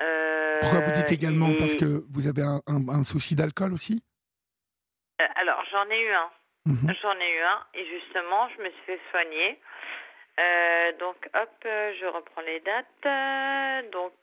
Euh, 0.00 0.58
Pourquoi 0.60 0.80
vous 0.80 0.92
dites 0.92 1.12
également 1.12 1.50
Parce 1.58 1.74
que 1.76 2.02
vous 2.10 2.26
avez 2.26 2.42
un, 2.42 2.60
un- 2.66 2.88
un 2.88 3.04
souci 3.04 3.34
d'alcool 3.34 3.72
aussi? 3.72 4.02
Alors 5.36 5.62
j'en 5.70 5.88
ai 5.90 6.00
eu 6.00 6.10
un. 6.12 6.30
Mhm. 6.66 6.94
J'en 7.02 7.18
ai 7.18 7.30
eu 7.36 7.40
un 7.42 7.66
et 7.74 7.86
justement, 7.86 8.48
je 8.56 8.62
me 8.62 8.70
suis 8.70 8.82
fait 8.86 9.00
soigner. 9.10 9.60
Euh, 10.38 10.92
donc, 10.98 11.16
hop, 11.34 11.50
je 11.64 12.06
reprends 12.06 12.40
les 12.42 12.60
dates. 12.60 13.90
Donc, 13.92 14.14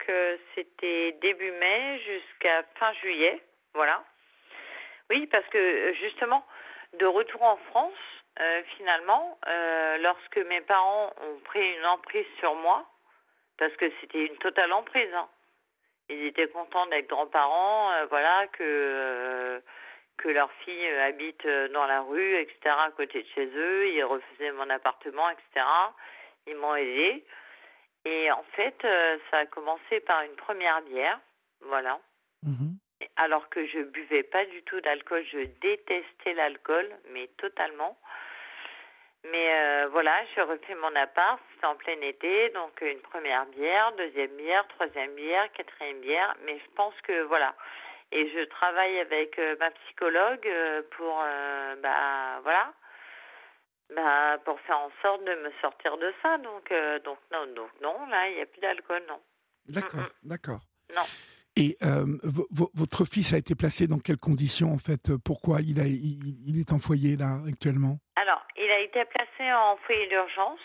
c'était 0.55 1.11
début 1.21 1.51
mai 1.51 1.99
jusqu'à 1.99 2.63
fin 2.79 2.91
juillet. 2.93 3.41
Voilà. 3.75 4.03
Oui, 5.11 5.27
parce 5.27 5.45
que 5.49 5.93
justement, 5.93 6.43
de 6.97 7.05
retour 7.05 7.41
en 7.43 7.57
France, 7.57 7.93
euh, 8.39 8.61
finalement, 8.77 9.37
euh, 9.47 9.97
lorsque 9.97 10.37
mes 10.37 10.61
parents 10.61 11.11
ont 11.21 11.39
pris 11.45 11.73
une 11.75 11.85
emprise 11.85 12.25
sur 12.39 12.55
moi, 12.55 12.85
parce 13.57 13.73
que 13.77 13.91
c'était 13.99 14.25
une 14.25 14.37
totale 14.37 14.71
emprise, 14.73 15.13
hein. 15.15 15.27
ils 16.09 16.25
étaient 16.25 16.47
contents 16.49 16.85
d'être 16.87 17.07
grands-parents, 17.07 17.91
euh, 17.91 18.05
voilà, 18.07 18.47
que. 18.47 19.61
leur 20.25 20.51
fille 20.65 20.87
habite 20.87 21.47
dans 21.71 21.85
la 21.85 22.01
rue, 22.01 22.35
etc., 22.35 22.59
à 22.65 22.91
côté 22.91 23.23
de 23.23 23.27
chez 23.33 23.45
eux. 23.45 23.87
Ils 23.87 24.03
refusaient 24.03 24.51
mon 24.51 24.69
appartement, 24.69 25.29
etc. 25.29 25.65
Ils 26.47 26.55
m'ont 26.57 26.75
aidé. 26.75 27.25
Et 28.03 28.29
en 28.31 28.43
fait, 28.51 28.75
ça 29.31 29.37
a 29.37 29.45
commencé 29.45 30.01
par 30.01 30.21
une 30.23 30.35
première 30.35 30.81
bière, 30.81 31.19
voilà. 31.61 31.99
Mhm. 32.43 32.76
Alors 33.17 33.49
que 33.49 33.65
je 33.67 33.79
buvais 33.79 34.23
pas 34.23 34.45
du 34.45 34.63
tout 34.63 34.79
d'alcool, 34.81 35.23
je 35.31 35.45
détestais 35.61 36.33
l'alcool, 36.33 36.87
mais 37.11 37.27
totalement. 37.37 37.97
Mais 39.31 39.53
euh, 39.53 39.87
voilà, 39.91 40.13
j'ai 40.33 40.41
refait 40.41 40.75
mon 40.75 40.95
appart, 40.95 41.39
c'était 41.53 41.65
en 41.65 41.75
plein 41.75 41.99
été, 42.01 42.49
donc 42.49 42.79
une 42.81 43.01
première 43.01 43.45
bière, 43.47 43.91
deuxième 43.97 44.35
bière, 44.37 44.67
troisième 44.69 45.15
bière, 45.15 45.51
quatrième 45.53 45.99
bière. 45.99 46.35
Mais 46.45 46.57
je 46.59 46.71
pense 46.75 46.93
que 47.01 47.23
voilà, 47.23 47.55
et 48.11 48.29
je 48.29 48.45
travaille 48.45 48.99
avec 48.99 49.37
euh, 49.39 49.55
ma 49.59 49.71
psychologue 49.71 50.47
euh, 50.47 50.81
pour 50.91 51.21
euh, 51.21 51.75
bah 51.81 52.39
voilà 52.43 52.73
bah 53.93 54.37
pour 54.45 54.59
faire 54.61 54.79
en 54.79 54.91
sorte 55.01 55.23
de 55.25 55.35
me 55.35 55.51
sortir 55.61 55.97
de 55.97 56.13
ça 56.21 56.37
donc 56.37 56.71
euh, 56.71 56.99
donc 56.99 57.17
non 57.31 57.47
donc 57.47 57.69
non 57.81 58.05
là 58.07 58.29
il 58.29 58.35
n'y 58.35 58.41
a 58.41 58.45
plus 58.45 58.61
d'alcool 58.61 59.03
non 59.07 59.19
D'accord, 59.69 60.09
d'accord. 60.23 60.61
Non. 60.95 61.03
Et 61.59 61.75
euh, 61.83 62.05
vo- 62.23 62.47
vo- 62.51 62.71
votre 62.75 63.03
fils 63.03 63.33
a 63.33 63.37
été 63.37 63.55
placé 63.55 63.87
dans 63.87 63.97
quelles 63.97 64.19
conditions, 64.19 64.71
en 64.71 64.77
fait? 64.77 65.15
Pourquoi 65.17 65.61
il, 65.61 65.79
a, 65.79 65.87
il, 65.87 66.47
il 66.47 66.59
est 66.59 66.71
en 66.71 66.77
foyer, 66.77 67.17
là, 67.17 67.41
actuellement? 67.47 67.99
Alors 68.15 68.45
il 68.55 68.69
a 68.69 68.79
été 68.79 69.03
placé 69.05 69.51
en 69.53 69.77
foyer 69.85 70.07
d'urgence 70.07 70.59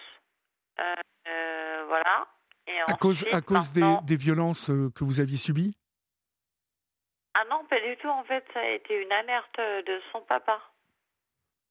euh, 0.81 0.95
euh, 1.29 1.85
voilà. 1.87 2.27
Et 2.67 2.81
À 2.87 2.95
cause, 2.95 3.25
à 3.33 3.37
ensuite, 3.39 3.45
cause 3.45 3.73
des, 4.07 4.17
violences 4.17 4.67
que 4.95 5.05
vous 5.05 5.21
aviez 5.21 5.37
subies? 5.39 5.75
Ah 7.35 7.45
non 7.51 7.65
pas 7.69 7.81
du 7.81 7.97
tout. 7.97 8.09
En 8.09 8.25
fait 8.25 8.45
ça 8.53 8.61
a 8.61 8.69
été 8.69 9.03
une 9.03 9.13
alerte 9.13 9.59
de 9.59 10.01
son 10.13 10.21
papa. 10.23 10.61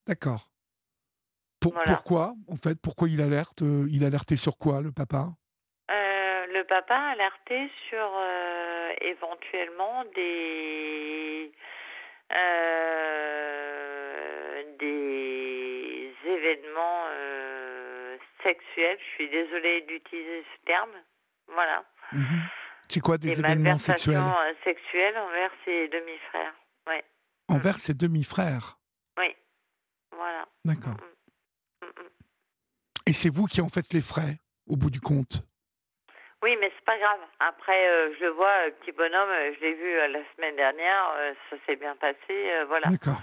D'accord. 0.07 0.49
Pour- 1.59 1.73
Voilà. 1.73 1.85
Pourquoi, 1.93 2.33
en 2.47 2.55
fait? 2.55 2.79
Pourquoi 2.81 3.07
il 3.09 3.21
alerte 3.21 3.61
Il 3.61 4.03
alertait 4.03 4.37
sur 4.37 4.57
quoi, 4.57 4.81
le 4.81 4.91
papa? 4.91 5.29
Le 6.51 6.63
papa 6.65 6.95
a 6.95 7.11
alerté 7.11 7.69
sur 7.89 8.11
euh, 8.15 8.93
éventuellement 9.01 10.03
des 10.15 11.51
euh, 12.31 13.51
des 14.79 16.13
événements 16.25 17.03
euh, 17.09 18.17
sexuels. 18.43 18.97
Je 18.99 19.05
suis 19.15 19.29
désolée 19.29 19.81
d'utiliser 19.81 20.43
ce 20.43 20.65
terme. 20.65 20.91
Voilà. 21.47 21.83
Mhm. 22.11 22.41
C'est 22.89 22.99
quoi 22.99 23.17
des, 23.17 23.29
Des 23.29 23.39
événements 23.39 23.77
sexuels 23.77 24.21
sexuelles 24.63 25.17
envers 25.17 25.51
ses 25.63 25.87
demi-frères. 25.87 26.53
Oui, 26.87 26.95
Envers 27.47 27.79
ses 27.79 27.93
demi-frères 27.93 28.77
oui. 29.17 29.35
Voilà. 30.11 30.45
D'accord. 30.65 30.93
Mm, 31.81 31.85
mm. 31.85 32.09
Et 33.07 33.13
c'est 33.13 33.29
vous 33.29 33.45
qui 33.45 33.61
en 33.61 33.69
faites 33.69 33.93
les 33.93 34.01
frais, 34.01 34.39
au 34.67 34.75
bout 34.75 34.89
du 34.89 34.99
compte? 35.01 35.43
C'est 36.81 36.85
pas 36.85 36.97
grave. 36.97 37.19
Après, 37.39 37.87
euh, 37.89 38.13
je 38.19 38.25
le 38.25 38.31
vois, 38.31 38.67
euh, 38.67 38.71
petit 38.81 38.91
bonhomme, 38.91 39.29
euh, 39.29 39.53
je 39.55 39.59
l'ai 39.61 39.73
vu 39.73 39.97
la 39.97 40.19
semaine 40.35 40.55
dernière, 40.55 41.13
ça 41.49 41.55
s'est 41.65 41.75
bien 41.75 41.95
passé, 41.95 42.63
voilà. 42.67 42.87
D'accord. 42.89 43.21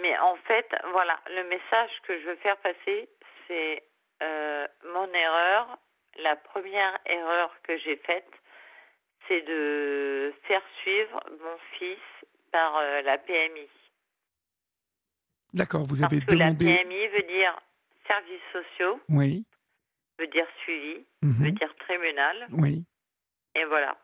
Mais 0.00 0.16
en 0.18 0.36
fait, 0.46 0.66
voilà, 0.92 1.18
le 1.30 1.44
message 1.44 1.90
que 2.06 2.18
je 2.20 2.26
veux 2.26 2.36
faire 2.36 2.56
passer, 2.58 3.08
c'est 3.46 3.82
mon 4.84 5.12
erreur. 5.12 5.78
La 6.18 6.36
première 6.36 6.98
erreur 7.06 7.50
que 7.62 7.76
j'ai 7.78 7.96
faite, 7.96 8.30
c'est 9.28 9.42
de 9.42 10.34
faire 10.44 10.62
suivre 10.82 11.20
mon 11.30 11.56
fils 11.78 11.98
par 12.52 12.82
la 13.04 13.18
PMI. 13.18 13.68
D'accord, 15.54 15.82
vous 15.82 16.00
Parce 16.00 16.12
avez 16.12 16.24
que 16.24 16.34
la. 16.34 16.52
PMI 16.52 17.08
veut 17.08 17.22
dire 17.22 17.56
services 18.06 18.40
sociaux, 18.52 19.00
Oui. 19.08 19.44
Veut 20.20 20.26
dire 20.28 20.46
suivi, 20.62 21.04
mhm, 21.22 21.44
veut 21.44 21.52
dire 21.52 21.74
tribunal, 21.80 22.46
Oui. 22.52 22.84
et 23.54 23.64
voilà. 23.64 23.98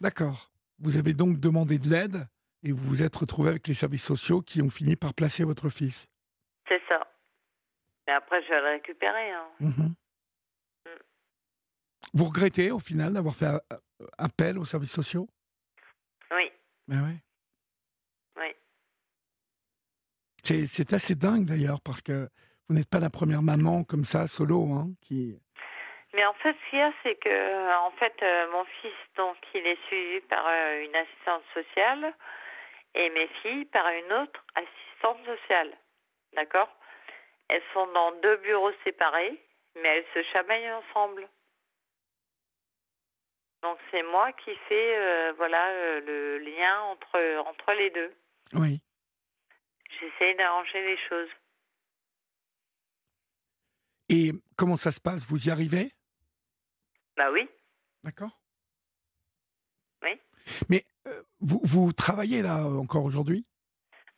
D'accord. 0.00 0.50
Vous 0.78 0.96
avez 0.98 1.14
donc 1.14 1.38
demandé 1.40 1.78
de 1.78 1.88
l'aide 1.88 2.26
et 2.62 2.72
vous 2.72 2.84
vous 2.84 3.02
êtes 3.02 3.16
retrouvé 3.16 3.50
avec 3.50 3.66
les 3.68 3.74
services 3.74 4.04
sociaux 4.04 4.42
qui 4.42 4.60
ont 4.62 4.70
fini 4.70 4.94
par 4.96 5.14
placer 5.14 5.44
votre 5.44 5.68
fils. 5.68 6.08
C'est 6.68 6.82
ça. 6.88 7.00
Mais 8.06 8.12
après, 8.14 8.42
je 8.42 8.48
vais 8.48 8.60
le 8.60 8.68
récupérer. 8.70 9.30
Hein. 9.30 9.48
Mhm. 9.60 9.94
Vous 12.14 12.24
regrettez 12.26 12.70
au 12.70 12.78
final 12.78 13.14
d'avoir 13.14 13.34
fait 13.34 13.46
a- 13.46 13.62
appel 14.18 14.58
aux 14.58 14.64
services 14.64 14.92
sociaux? 14.92 15.28
Oui, 16.30 16.50
Ben 16.88 17.02
ouais. 17.04 17.16
oui. 18.38 18.54
C'est, 20.42 20.66
c'est 20.66 20.92
assez 20.92 21.14
dingue 21.14 21.44
d'ailleurs 21.46 21.80
parce 21.80 22.02
que 22.02 22.28
vous 22.68 22.74
n'êtes 22.74 22.90
pas 22.90 23.00
la 23.00 23.10
première 23.10 23.42
maman 23.42 23.84
comme 23.84 24.04
ça, 24.04 24.26
solo, 24.26 24.72
hein, 24.72 24.88
qui. 25.00 25.38
Mais 26.14 26.24
en 26.26 26.34
fait, 26.34 26.52
ce 26.52 26.70
qu'il 26.70 26.78
y 26.78 26.82
a, 26.82 26.92
c'est 27.02 27.14
que, 27.16 27.78
en 27.78 27.90
fait, 27.92 28.14
euh, 28.22 28.52
mon 28.52 28.64
fils, 28.64 28.92
donc, 29.16 29.36
il 29.54 29.66
est 29.66 29.78
suivi 29.86 30.20
par 30.22 30.46
euh, 30.46 30.84
une 30.84 30.94
assistante 30.94 31.42
sociale 31.54 32.14
et 32.94 33.08
mes 33.10 33.28
filles 33.40 33.64
par 33.66 33.86
une 33.88 34.12
autre 34.12 34.44
assistante 34.54 35.24
sociale. 35.24 35.72
D'accord? 36.34 36.68
Elles 37.48 37.62
sont 37.72 37.86
dans 37.88 38.12
deux 38.22 38.36
bureaux 38.36 38.72
séparés, 38.84 39.38
mais 39.76 39.88
elles 39.88 40.06
se 40.14 40.22
chamaillent 40.32 40.72
ensemble. 40.72 41.28
Donc, 43.62 43.78
c'est 43.90 44.02
moi 44.02 44.32
qui 44.32 44.54
fais, 44.68 44.96
euh, 44.96 45.32
voilà, 45.36 45.68
euh, 45.68 46.00
le 46.00 46.38
lien 46.38 46.80
entre, 46.82 47.38
entre 47.46 47.72
les 47.72 47.90
deux. 47.90 48.12
Oui. 48.54 48.80
J'essaie 50.00 50.34
d'arranger 50.34 50.82
les 50.84 50.98
choses. 51.08 51.28
Et 54.12 54.32
comment 54.56 54.76
ça 54.76 54.92
se 54.92 55.00
passe? 55.00 55.26
Vous 55.26 55.48
y 55.48 55.50
arrivez? 55.50 55.90
Bah 57.16 57.30
oui. 57.32 57.48
D'accord 58.04 58.38
Oui. 60.02 60.20
Mais 60.68 60.84
euh, 61.06 61.22
vous, 61.40 61.62
vous 61.64 61.92
travaillez 61.94 62.42
là 62.42 62.58
euh, 62.58 62.76
encore 62.76 63.04
aujourd'hui? 63.04 63.46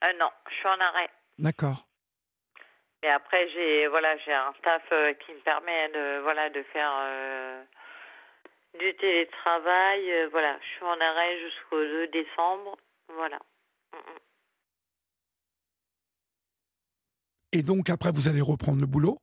Euh, 0.02 0.12
non, 0.18 0.30
je 0.50 0.54
suis 0.54 0.66
en 0.66 0.80
arrêt. 0.80 1.08
D'accord. 1.38 1.86
Et 3.04 3.08
après, 3.08 3.48
j'ai 3.50 3.86
voilà, 3.86 4.16
j'ai 4.18 4.32
un 4.32 4.52
staff 4.58 4.82
qui 5.24 5.32
me 5.32 5.44
permet 5.44 5.88
de 5.90 6.22
voilà 6.22 6.50
de 6.50 6.62
faire 6.72 7.64
du 8.80 8.96
télétravail. 8.96 10.28
voilà, 10.32 10.58
je 10.58 10.66
suis 10.76 10.84
en 10.84 11.00
arrêt 11.00 11.40
jusqu'au 11.40 11.80
2 11.80 12.08
décembre. 12.08 12.76
Voilà. 13.14 13.38
Et 17.52 17.62
donc 17.62 17.90
après, 17.90 18.10
vous 18.10 18.26
allez 18.26 18.40
reprendre 18.40 18.80
le 18.80 18.86
boulot? 18.86 19.20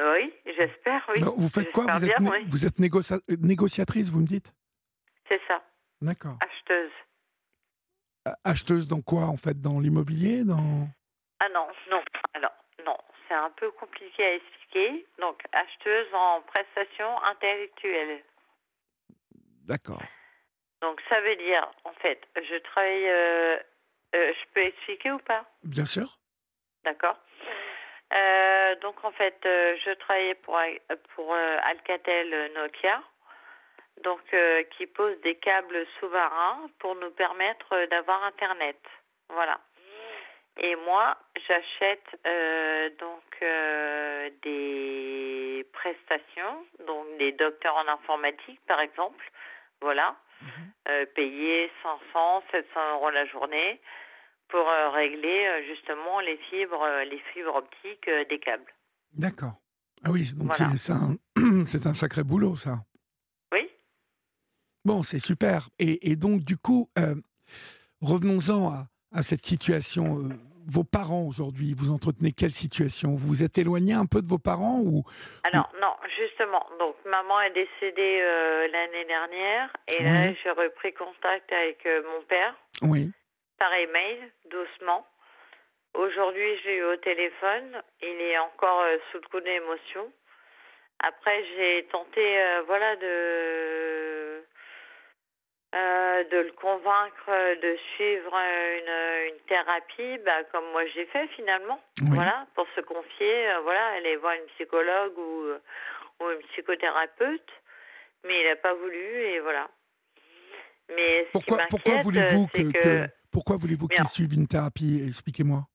Oui, 0.00 0.32
j'espère, 0.44 1.04
oui. 1.08 1.20
Bah, 1.20 1.32
vous 1.36 1.48
faites 1.48 1.72
quoi? 1.72 1.84
Vous 1.96 2.04
êtes, 2.04 2.20
vous 2.46 2.66
êtes 2.66 2.78
négociatrice, 2.78 4.10
vous 4.10 4.20
me 4.20 4.26
dites? 4.26 4.54
C'est 5.28 5.40
ça. 5.48 5.60
D'accord. 6.00 6.38
Acheteuse. 6.40 6.92
Acheteuse 8.44 8.86
dans 8.86 9.00
quoi, 9.00 9.24
en 9.24 9.36
fait? 9.36 9.60
Dans 9.60 9.80
l'immobilier? 9.80 10.44
Dans... 10.44 10.88
Ah 11.40 11.48
non, 11.52 11.66
non. 11.90 12.02
Alors, 12.34 12.52
non, 12.86 12.96
c'est 13.26 13.34
un 13.34 13.50
peu 13.50 13.72
compliqué 13.72 14.24
à 14.24 14.34
expliquer. 14.34 15.06
Donc, 15.18 15.42
acheteuse 15.52 16.06
en 16.14 16.42
prestations 16.42 17.20
intellectuelles. 17.24 18.22
D'accord. 19.64 20.02
Donc, 20.80 21.00
ça 21.08 21.20
veut 21.20 21.36
dire, 21.36 21.68
en 21.84 21.92
fait, 21.94 22.20
je 22.36 22.56
travaille... 22.70 23.08
Euh, 23.08 23.56
euh, 24.14 24.32
je 24.32 24.52
peux 24.54 24.60
expliquer 24.60 25.10
ou 25.10 25.18
pas? 25.18 25.44
Bien 25.64 25.86
sûr. 25.86 26.20
D'accord. 26.84 27.18
Euh, 28.78 28.82
donc 28.82 29.04
en 29.04 29.10
fait, 29.12 29.38
euh, 29.46 29.76
je 29.84 29.92
travaillais 29.92 30.34
pour 30.34 30.58
pour 31.14 31.34
euh, 31.34 31.56
Alcatel 31.64 32.52
Nokia, 32.54 33.02
donc 34.02 34.20
qui 34.76 34.86
pose 34.86 35.20
des 35.22 35.34
câbles 35.36 35.86
sous-marins 35.98 36.60
pour 36.78 36.94
nous 36.94 37.10
permettre 37.10 37.86
d'avoir 37.90 38.22
Internet. 38.24 38.78
Voilà. 39.28 39.58
Et 40.60 40.74
moi, 40.76 41.16
j'achète 41.46 42.06
donc 42.98 43.44
des 44.42 45.66
prestations, 45.72 46.64
donc 46.86 47.06
des 47.18 47.32
docteurs 47.32 47.76
en 47.76 47.88
informatique 47.88 48.60
par 48.66 48.80
exemple, 48.80 49.24
voilà, 49.80 50.16
mhm. 50.42 51.06
payés 51.14 51.70
500, 51.82 52.42
700 52.50 52.92
euros 52.94 53.10
la 53.10 53.26
journée 53.26 53.80
pour 54.48 54.68
euh, 54.68 54.90
régler 54.90 55.46
euh, 55.46 55.62
justement 55.66 56.20
les 56.20 56.36
fibres, 56.50 56.82
euh, 56.82 57.04
les 57.04 57.18
fibres 57.32 57.56
optiques 57.56 58.10
des 58.28 58.38
câbles. 58.38 58.72
D'accord. 59.12 59.54
Ah 60.04 60.10
oui, 60.10 60.30
donc 60.34 60.54
c'est 61.66 61.86
un, 61.86 61.94
sacré 61.94 62.22
boulot, 62.22 62.56
ça. 62.56 62.78
Oui. 63.52 63.68
Bon, 64.84 65.02
c'est 65.02 65.18
super. 65.18 65.68
Et, 65.78 66.14
donc, 66.16 66.44
du 66.44 66.56
coup, 66.56 66.88
revenons-en 68.00 68.70
à, 68.70 68.86
à, 69.12 69.22
cette 69.22 69.44
situation. 69.44 70.28
vos 70.68 70.84
parents 70.84 71.22
aujourd'hui, 71.22 71.74
vous 71.74 71.90
entretenez 71.90 72.30
quelle 72.30 72.52
situation? 72.52 73.16
Vous 73.16 73.26
vous 73.26 73.42
êtes 73.42 73.58
éloigné 73.58 73.92
un 73.92 74.06
peu 74.06 74.22
de 74.22 74.28
vos 74.28 74.38
parents 74.38 74.80
ou 74.84 75.02
Alors 75.42 75.72
non, 75.80 75.94
justement. 76.16 76.64
Donc 76.78 76.94
maman 77.04 77.40
est 77.40 77.54
décédée 77.54 78.20
l'année 78.70 79.04
dernière 79.04 79.76
et 79.88 80.02
là 80.04 80.32
j'ai 80.32 80.50
repris 80.50 80.92
contact 80.92 81.52
avec 81.52 81.84
mon 82.04 82.22
père. 82.28 82.54
Oui 82.82 83.10
par 83.58 83.72
email, 83.74 84.18
doucement. 84.50 85.06
Aujourd'hui, 85.94 86.58
j'ai 86.62 86.76
eu 86.76 86.84
au 86.84 86.96
téléphone. 86.96 87.82
Il 88.02 88.20
est 88.20 88.38
encore 88.38 88.80
euh, 88.82 88.98
sous 89.10 89.18
le 89.18 89.28
coup 89.28 89.40
d'émotion. 89.40 90.12
Après, 91.00 91.44
j'ai 91.56 91.86
tenté, 91.90 92.40
euh, 92.40 92.62
voilà, 92.66 92.96
de 92.96 94.44
euh, 95.74 96.24
de 96.24 96.38
le 96.38 96.52
convaincre 96.52 97.60
de 97.60 97.76
suivre 97.94 98.34
une, 98.34 99.32
une 99.32 99.40
thérapie, 99.46 100.18
bah, 100.24 100.42
comme 100.50 100.64
moi 100.72 100.86
j'ai 100.94 101.04
fait 101.06 101.28
finalement. 101.36 101.80
Voilà, 102.06 102.46
pour 102.54 102.66
se 102.74 102.80
confier, 102.80 103.48
voilà, 103.62 103.88
aller 103.88 104.16
voir 104.16 104.32
une 104.32 104.46
psychologue 104.54 105.18
ou 105.18 105.44
ou 106.20 106.30
une 106.30 106.42
psychothérapeute. 106.52 107.50
Mais 108.24 108.40
il 108.40 108.48
n'a 108.48 108.56
pas 108.56 108.74
voulu 108.74 108.98
et 108.98 109.40
voilà. 109.40 109.68
Mais 110.96 111.28
pourquoi, 111.32 111.58
pourquoi 111.68 112.00
voulez-vous 112.02 112.46
que, 112.46 113.08
pourquoi 113.30 113.56
voulez-vous 113.56 113.88
qu'il 113.88 114.06
suive 114.08 114.34
une 114.34 114.46
thérapie? 114.46 115.04
Expliquez-moi. 115.06 115.66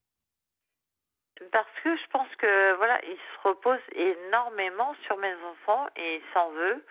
Parce 1.52 1.70
que 1.82 1.96
je 1.96 2.06
pense 2.10 2.28
que 2.36 2.76
voilà, 2.76 3.00
il 3.04 3.16
se 3.16 3.48
repose 3.48 3.80
énormément 3.92 4.94
sur 5.06 5.16
mes 5.18 5.34
enfants 5.34 5.86
et 5.96 6.16
il 6.16 6.22
s'en 6.32 6.50
veut. 6.50 6.84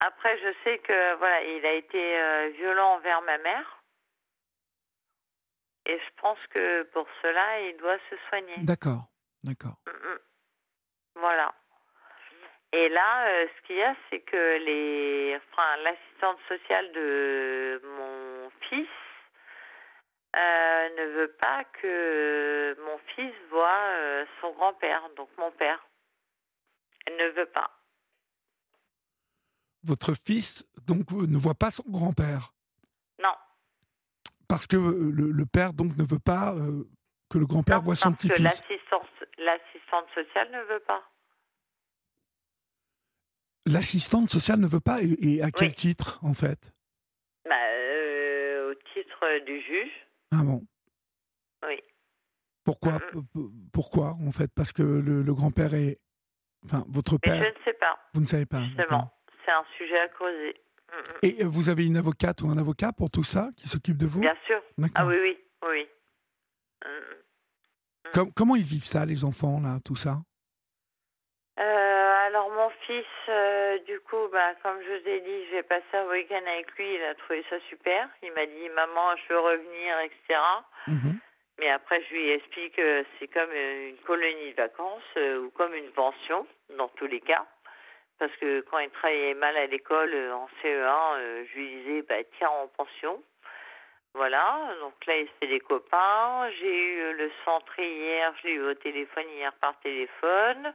Après, 0.00 0.38
je 0.38 0.52
sais 0.64 0.78
que 0.78 1.16
voilà, 1.16 1.42
il 1.42 1.64
a 1.64 1.72
été 1.72 2.18
euh, 2.18 2.50
violent 2.56 2.94
envers 2.94 3.22
ma 3.22 3.38
mère. 3.38 3.82
Et 5.86 5.98
je 5.98 6.20
pense 6.20 6.38
que 6.50 6.82
pour 6.84 7.06
cela, 7.22 7.60
il 7.68 7.76
doit 7.76 7.98
se 8.10 8.16
soigner. 8.28 8.56
D'accord, 8.58 9.04
d'accord. 9.42 9.76
Mm, 9.86 9.90
mm. 9.90 10.18
Voilà. 11.16 11.54
Et 12.72 12.88
là, 12.88 13.28
euh, 13.28 13.46
ce 13.56 13.66
qu'il 13.66 13.76
y 13.76 13.82
a, 13.82 13.94
c'est 14.10 14.20
que 14.20 14.58
les, 14.64 15.36
enfin, 15.36 15.76
l'assistante 15.84 16.38
sociale 16.48 16.90
de 16.92 17.80
mon 17.84 18.13
euh, 20.36 20.88
ne 20.96 21.20
veut 21.20 21.32
pas 21.40 21.64
que 21.64 22.76
mon 22.84 22.98
fils 23.14 23.34
voit 23.50 23.82
euh, 23.98 24.24
son 24.40 24.52
grand-père, 24.52 25.02
donc 25.16 25.28
mon 25.38 25.50
père. 25.52 25.78
Elle 27.06 27.16
ne 27.16 27.28
veut 27.30 27.46
pas. 27.46 27.70
Votre 29.84 30.14
fils, 30.14 30.66
donc, 30.86 31.10
ne 31.10 31.36
voit 31.36 31.54
pas 31.54 31.70
son 31.70 31.84
grand-père? 31.86 32.54
Non. 33.22 33.34
Parce 34.48 34.66
que 34.66 34.76
le, 34.76 35.46
père, 35.46 35.74
donc, 35.74 35.96
ne 35.96 36.04
veut 36.04 36.18
pas 36.18 36.54
que 37.30 37.38
le 37.38 37.46
grand-père 37.46 37.82
voit 37.82 37.94
son 37.94 38.12
petit-fils? 38.12 38.62
L'assistante 39.38 40.06
sociale 40.14 40.50
ne 40.50 40.62
veut 40.62 40.80
pas. 40.80 41.02
L'assistante 43.66 44.30
sociale 44.30 44.60
ne 44.60 44.66
veut 44.66 44.80
pas? 44.80 44.98
Et, 45.02 45.42
à 45.42 45.50
quel 45.50 45.72
titre 45.72 46.18
en 46.22 46.34
fait? 46.34 46.72
Bah, 47.48 47.56
euh, 47.56 48.70
Au 48.70 48.74
titre 48.92 49.44
du 49.46 49.60
juge. 49.62 50.06
Ah 50.34 50.42
bon 50.44 50.66
Oui. 51.66 51.80
Pourquoi 52.64 52.98
Pourquoi 53.72 54.16
en 54.26 54.32
fait? 54.32 54.50
Parce 54.54 54.72
que 54.72 54.82
le, 54.82 55.34
grand-père 55.34 55.74
est, 55.74 56.00
enfin 56.64 56.84
votre 56.88 57.18
père. 57.18 57.36
je 57.36 57.48
ne 57.48 57.64
sais 57.64 57.74
pas. 57.74 57.98
Vous 58.14 58.20
ne 58.20 58.26
savez 58.26 58.46
pas. 58.46 58.62
Justement, 58.64 59.12
c'est 59.44 59.52
un 59.52 59.64
sujet 59.76 59.98
à 59.98 60.08
creuser. 60.08 60.54
Et 61.22 61.44
vous 61.44 61.68
avez 61.68 61.86
une 61.86 61.96
avocate 61.96 62.42
ou 62.42 62.48
un 62.48 62.58
avocat 62.58 62.92
pour 62.92 63.10
tout 63.10 63.24
ça 63.24 63.50
qui 63.56 63.68
s'occupe 63.68 63.96
de 63.96 64.06
vous? 64.06 64.20
Bien 64.20 64.36
sûr. 64.46 64.62
Ah 64.94 65.06
oui 65.06 65.16
oui 65.20 65.38
oui. 65.68 65.88
comment 68.34 68.54
ils 68.54 68.62
vivent 68.62 68.84
ça 68.84 69.04
les 69.04 69.24
enfants 69.24 69.60
là 69.60 69.80
tout 69.84 69.96
ça? 69.96 70.22
Fils, 72.86 73.04
euh, 73.28 73.78
du 73.80 74.00
coup, 74.00 74.28
bah, 74.32 74.54
comme 74.62 74.80
je 74.82 74.88
vous 74.88 75.08
ai 75.08 75.20
dit, 75.20 75.46
j'ai 75.50 75.62
passé 75.62 75.84
un 75.92 76.06
week-end 76.08 76.42
avec 76.46 76.70
lui, 76.76 76.94
il 76.94 77.02
a 77.02 77.14
trouvé 77.14 77.44
ça 77.50 77.56
super. 77.68 78.08
Il 78.22 78.32
m'a 78.32 78.46
dit, 78.46 78.68
maman, 78.70 79.16
je 79.16 79.32
veux 79.32 79.40
revenir, 79.40 79.98
etc. 80.00 80.40
Mhm. 80.86 81.18
Mais 81.58 81.70
après, 81.70 82.02
je 82.02 82.14
lui 82.14 82.30
explique 82.30 82.76
que 82.76 83.04
c'est 83.18 83.28
comme 83.28 83.52
une 83.52 83.96
colonie 83.98 84.50
de 84.50 84.56
vacances 84.56 85.02
euh, 85.16 85.44
ou 85.44 85.50
comme 85.50 85.74
une 85.74 85.90
pension, 85.92 86.46
dans 86.76 86.88
tous 86.88 87.06
les 87.06 87.20
cas. 87.20 87.46
Parce 88.18 88.34
que 88.36 88.60
quand 88.62 88.78
il 88.78 88.90
travaillait 88.90 89.34
mal 89.34 89.56
à 89.56 89.66
l'école, 89.66 90.12
euh, 90.12 90.34
en 90.34 90.48
CE1, 90.62 91.46
je 91.46 91.58
lui 91.58 91.68
disais, 91.76 92.02
bah, 92.02 92.22
tiens, 92.38 92.50
en 92.50 92.68
pension. 92.68 93.22
Voilà, 94.14 94.76
donc 94.80 94.94
là, 95.06 95.16
il 95.18 95.28
fait 95.40 95.48
des 95.48 95.58
copains. 95.58 96.48
J'ai 96.60 96.76
eu 96.76 97.12
le 97.14 97.32
centre 97.44 97.78
hier, 97.80 98.32
je 98.40 98.48
l'ai 98.48 98.54
eu 98.54 98.62
au 98.62 98.74
téléphone 98.74 99.28
hier 99.36 99.52
par 99.54 99.78
téléphone. 99.80 100.72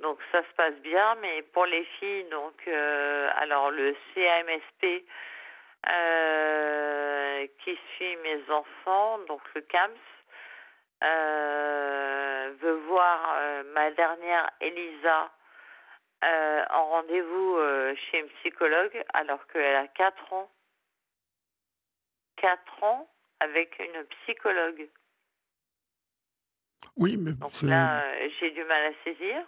Donc 0.00 0.18
ça 0.32 0.42
se 0.42 0.54
passe 0.56 0.74
bien, 0.80 1.14
mais 1.16 1.42
pour 1.42 1.66
les 1.66 1.84
filles, 1.98 2.24
donc 2.24 2.54
euh, 2.66 3.30
alors 3.36 3.70
le 3.70 3.94
CAMSP 4.14 5.04
euh, 5.92 7.46
qui 7.62 7.78
suit 7.94 8.16
mes 8.16 8.50
enfants, 8.50 9.18
donc 9.28 9.40
le 9.54 9.60
CAMS, 9.62 9.90
euh, 11.04 12.52
veut 12.60 12.78
voir 12.88 13.36
ma 13.74 13.90
dernière 13.90 14.50
Elisa 14.60 15.30
en 16.22 16.84
rendez-vous 16.86 17.58
chez 17.96 18.20
une 18.20 18.28
psychologue 18.40 19.02
alors 19.12 19.44
qu'elle 19.48 19.74
a 19.74 19.88
4 19.88 20.32
ans. 20.32 20.48
4 22.36 22.84
ans 22.84 23.08
avec 23.40 23.76
une 23.80 24.04
psychologue. 24.04 24.88
Oui, 26.96 27.16
mais 27.16 27.32
donc 27.32 27.50
là, 27.62 28.04
j'ai 28.38 28.50
du 28.52 28.62
mal 28.64 28.92
à 28.92 29.04
saisir. 29.04 29.44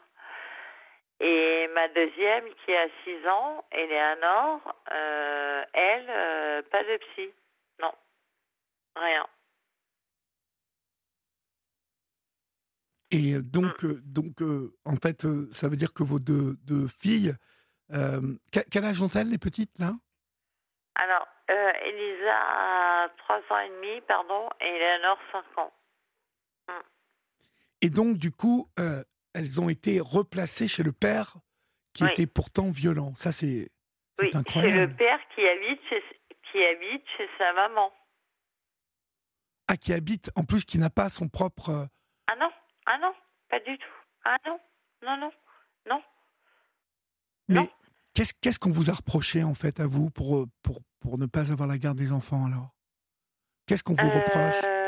Et 1.21 1.69
ma 1.75 1.89
deuxième, 1.89 2.45
qui 2.65 2.75
a 2.75 2.89
6 3.05 3.29
ans, 3.29 3.65
Eleanor, 3.71 4.61
euh, 4.91 5.65
elle, 5.73 6.11
euh, 6.11 6.63
pas 6.71 6.83
de 6.83 6.97
psy. 6.97 7.31
Non. 7.81 7.93
Rien. 8.97 9.27
Et 13.13 13.41
donc, 13.41 13.85
mm. 13.85 13.87
euh, 13.87 14.01
donc 14.05 14.43
en 14.85 14.97
fait, 14.97 15.27
ça 15.53 15.69
veut 15.69 15.77
dire 15.77 15.95
que 15.95 16.03
vos 16.03 16.19
deux, 16.19 16.57
deux 16.65 16.89
filles, 16.89 17.35
quel 17.91 18.85
âge 18.85 19.01
ont-elles, 19.01 19.31
les 19.31 19.39
petites, 19.39 19.79
là? 19.79 19.93
Alors, 20.97 21.27
Elisa 21.49 23.05
a 23.05 23.09
3 23.19 23.37
ans 23.51 23.59
et 23.61 23.69
demi, 23.69 24.01
pardon, 24.09 24.49
et 24.61 24.67
Eleanor 24.67 25.19
5 25.31 25.59
ans. 25.59 25.73
Et 27.83 27.91
donc, 27.91 28.17
du 28.17 28.33
coup, 28.33 28.69
elles 29.35 29.61
ont 29.61 29.69
été 29.69 30.01
replacées 30.01 30.69
chez 30.69 30.83
le 30.83 30.93
père 30.93 31.37
qui 31.93 32.05
était 32.05 32.27
pourtant 32.27 32.71
violent. 32.71 33.15
Ça, 33.17 33.33
c'est 33.33 33.71
oui, 34.21 34.31
c'est 34.33 34.71
le 34.71 34.95
père 34.95 35.21
qui 35.35 35.47
habite 35.47 35.81
chez, 35.89 36.03
qui 36.51 36.65
habite 36.65 37.05
chez 37.17 37.29
sa 37.37 37.53
maman. 37.53 37.93
Ah, 39.69 39.77
qui 39.77 39.93
habite, 39.93 40.31
en 40.37 40.45
plus, 40.45 40.65
qui 40.65 40.79
n'a 40.79 40.91
pas 40.91 41.09
son 41.09 41.29
propre... 41.29 41.71
Euh, 41.71 41.85
ah 42.29 42.37
non, 42.37 42.51
ah 42.87 42.99
non, 42.99 43.13
pas 43.49 43.59
du 43.61 43.77
tout. 43.79 43.89
Ah 44.25 44.37
non, 44.47 44.61
non, 45.03 45.17
non, 45.17 45.33
non. 45.89 46.03
Mais 47.49 47.69
qu'est-ce 48.15 48.35
qu'est-ce 48.41 48.59
qu'on 48.59 48.73
vous 48.73 48.91
a 48.91 48.95
reproché, 48.95 49.43
en 49.43 49.55
fait, 49.55 49.81
à 49.81 49.87
vous, 49.87 50.11
pour, 50.11 50.37
euh, 50.37 50.47
pour, 50.63 50.81
pour 51.01 51.19
ne 51.19 51.27
pas 51.27 51.51
avoir 51.51 51.69
la 51.69 51.79
garde 51.79 51.99
des 51.99 52.13
enfants, 52.13 52.47
alors? 52.47 52.71
Qu'est-ce 53.67 53.83
qu'on 53.83 53.95
vous 53.95 54.11
reproche 54.11 54.63
euh, 54.65 54.79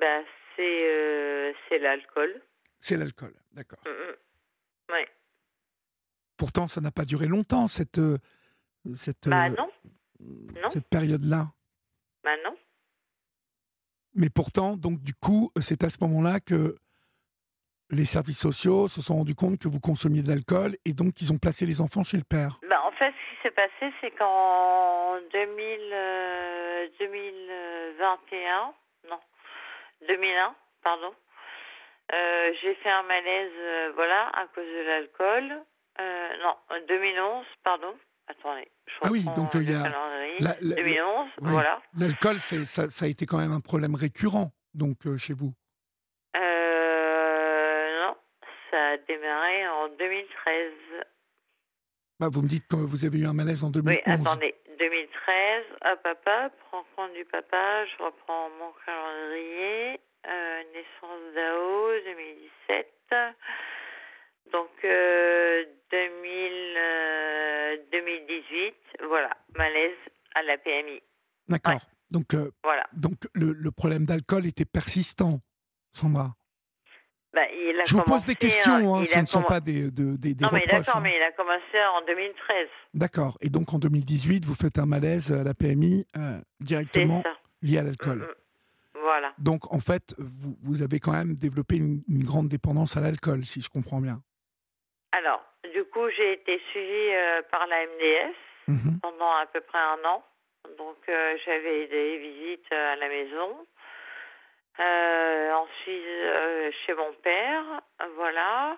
bah, 0.00 0.22
C'est 0.56 1.54
c'est 1.68 1.78
l'alcool. 1.96 2.42
C'est 2.80 2.96
l'alcool, 2.96 3.34
d'accord. 3.52 3.80
Mm, 3.84 3.90
mm. 3.90 4.16
Oui. 4.92 5.04
Pourtant, 6.36 6.68
ça 6.68 6.80
n'a 6.80 6.90
pas 6.90 7.04
duré 7.04 7.26
longtemps, 7.26 7.68
cette, 7.68 7.98
euh, 7.98 8.18
cette, 8.94 9.28
bah 9.28 9.46
euh, 9.46 9.50
non. 9.50 10.68
cette 10.68 10.88
période-là. 10.88 11.52
Bah 12.24 12.36
non. 12.44 12.56
Mais 14.14 14.30
pourtant, 14.30 14.76
donc 14.76 15.02
du 15.02 15.14
coup, 15.14 15.52
c'est 15.60 15.84
à 15.84 15.90
ce 15.90 15.98
moment-là 16.00 16.40
que 16.40 16.76
les 17.90 18.04
services 18.04 18.38
sociaux 18.38 18.88
se 18.88 19.02
sont 19.02 19.16
rendus 19.16 19.34
compte 19.34 19.58
que 19.58 19.68
vous 19.68 19.80
consommiez 19.80 20.22
de 20.22 20.28
l'alcool 20.28 20.76
et 20.84 20.92
donc 20.92 21.20
ils 21.20 21.32
ont 21.32 21.38
placé 21.38 21.66
les 21.66 21.80
enfants 21.80 22.04
chez 22.04 22.16
le 22.16 22.24
père. 22.24 22.58
Bah, 22.68 22.80
en 22.84 22.92
fait, 22.92 23.12
ce 23.12 23.36
qui 23.36 23.42
s'est 23.42 23.50
passé, 23.50 23.92
c'est 24.00 24.10
qu'en 24.12 25.18
2000, 25.32 26.90
2021, 26.98 28.74
euh, 28.74 29.08
non, 29.08 29.20
2001, 30.08 30.54
pardon, 30.82 31.12
j'ai 32.62 32.74
fait 32.76 32.90
un 32.90 33.02
malaise, 33.02 33.94
voilà, 33.94 34.28
à 34.28 34.46
cause 34.54 34.66
de 34.66 34.86
l'alcool. 34.86 35.64
Euh, 36.00 36.28
non, 36.42 36.54
2011, 36.88 37.44
pardon. 37.64 37.94
Attendez. 38.26 38.68
ah 39.02 39.08
oui, 39.10 39.24
donc 39.34 39.50
il 39.54 39.70
y 39.70 39.74
a. 39.74 39.82
2011, 40.60 41.28
voilà. 41.40 41.82
L'alcool, 41.98 42.38
ça, 42.40 42.88
ça, 42.88 43.04
a 43.04 43.08
été 43.08 43.26
quand 43.26 43.38
même 43.38 43.52
un 43.52 43.60
problème 43.60 43.96
récurrent, 43.96 44.52
donc, 44.72 45.06
euh, 45.06 45.18
chez 45.18 45.34
vous 45.34 45.52
euh, 46.36 48.06
Non, 48.06 48.16
ça 48.70 48.76
a 48.76 48.96
démarré 48.98 49.68
en 49.68 49.88
2013. 49.88 50.72
Bah, 52.20 52.28
vous 52.30 52.42
me 52.42 52.48
dites 52.48 52.68
que 52.68 52.76
vous 52.76 53.04
avez 53.04 53.18
eu 53.18 53.26
un 53.26 53.32
malaise 53.32 53.64
en 53.64 53.70
2011. 53.70 53.96
Oui, 53.96 54.12
attendez. 54.12 54.54
2013, 54.78 55.64
hop, 55.84 56.00
hop, 56.06 56.18
hop, 56.26 56.52
prends 56.70 56.84
compte 56.96 57.12
du 57.14 57.24
papa, 57.24 57.84
je 57.86 58.02
reprends 58.02 58.48
mon 58.58 58.72
calendrier. 58.86 60.00
Naissance 60.24 61.34
d'AO, 61.34 61.90
2017. 62.04 62.86
Donc, 64.52 64.70
2018, 67.92 68.74
euh, 69.00 69.06
voilà, 69.08 69.30
malaise 69.56 69.96
à 70.34 70.42
la 70.42 70.58
PMI. 70.58 71.02
D'accord. 71.48 71.80
Donc, 72.10 72.34
euh, 72.34 72.50
voilà. 72.64 72.84
donc 72.92 73.28
le, 73.34 73.70
problème 73.70 74.04
d'alcool 74.04 74.46
était 74.46 74.64
persistant, 74.64 75.40
Sandra. 75.92 76.34
Bah, 77.32 77.42
il 77.52 77.80
a 77.80 77.84
Je 77.84 77.94
vous 77.94 78.02
pose 78.02 78.24
des 78.24 78.34
questions, 78.34 78.96
hein, 78.96 79.04
ce 79.04 79.18
ne 79.18 79.26
sont 79.26 79.44
pas 79.44 79.60
des, 79.60 79.90
des, 79.92 80.16
des, 80.16 80.34
Non, 80.40 80.48
mais 80.52 80.64
d'accord, 80.66 80.96
hein. 80.96 81.00
mais 81.00 81.16
il 81.16 81.22
a 81.22 81.30
commencé 81.32 81.78
en 81.96 82.04
2013. 82.04 82.66
D'accord. 82.94 83.38
Et 83.40 83.50
donc 83.50 83.72
en 83.72 83.78
2018, 83.78 84.44
vous 84.44 84.54
faites 84.54 84.78
un 84.78 84.86
malaise 84.86 85.30
à 85.30 85.44
la 85.44 85.54
PMI 85.54 86.04
euh, 86.16 86.40
directement 86.58 87.22
lié 87.62 87.78
à 87.78 87.82
l'alcool. 87.84 88.18
Mm, 88.18 88.22
mm. 88.22 88.34
Voilà. 89.10 89.32
Donc 89.38 89.72
en 89.72 89.80
fait, 89.80 90.14
vous, 90.18 90.56
vous 90.62 90.82
avez 90.82 91.00
quand 91.00 91.12
même 91.12 91.34
développé 91.34 91.76
une 91.76 92.24
grande 92.24 92.48
dépendance 92.48 92.96
à 92.96 93.00
l'alcool, 93.00 93.44
si 93.44 93.60
je 93.60 93.68
comprends 93.68 94.00
bien. 94.00 94.22
Alors, 95.12 95.44
du 95.72 95.84
coup, 95.84 96.08
j'ai 96.10 96.32
été 96.34 96.60
suivie 96.70 97.14
euh, 97.14 97.42
par 97.50 97.66
la 97.66 97.86
MDS 97.86 98.34
mhm. 98.68 99.00
pendant 99.02 99.32
à 99.32 99.46
peu 99.46 99.60
près 99.60 99.78
un 99.78 100.04
an. 100.04 100.24
Donc, 100.78 100.96
euh, 101.08 101.36
j'avais 101.44 101.86
des 101.88 102.18
visites 102.18 102.72
euh, 102.72 102.92
à 102.92 102.96
la 102.96 103.08
maison. 103.08 103.66
ensuite, 104.78 106.74
chez 106.86 106.94
mon 106.94 107.12
père, 107.22 107.64
voilà. 108.16 108.76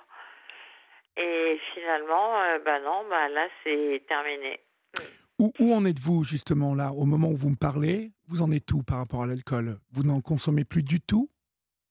Et 1.16 1.60
finalement, 1.74 2.32
ben 2.64 2.82
non, 2.82 3.04
bah 3.08 3.28
là, 3.28 3.46
c'est 3.62 4.02
terminé. 4.08 4.60
Où, 5.42 5.52
où 5.58 5.74
en 5.74 5.84
êtes-vous 5.84 6.22
justement 6.22 6.72
là, 6.72 6.92
au 6.92 7.04
moment 7.04 7.26
où 7.26 7.36
vous 7.36 7.50
me 7.50 7.56
parlez? 7.56 8.12
Vous 8.28 8.42
en 8.42 8.52
êtes 8.52 8.70
où 8.72 8.84
par 8.84 8.98
rapport 8.98 9.24
à 9.24 9.26
l'alcool? 9.26 9.80
Vous 9.90 10.04
n'en 10.04 10.20
consommez 10.20 10.64
plus 10.64 10.84
du 10.84 11.00
tout? 11.00 11.28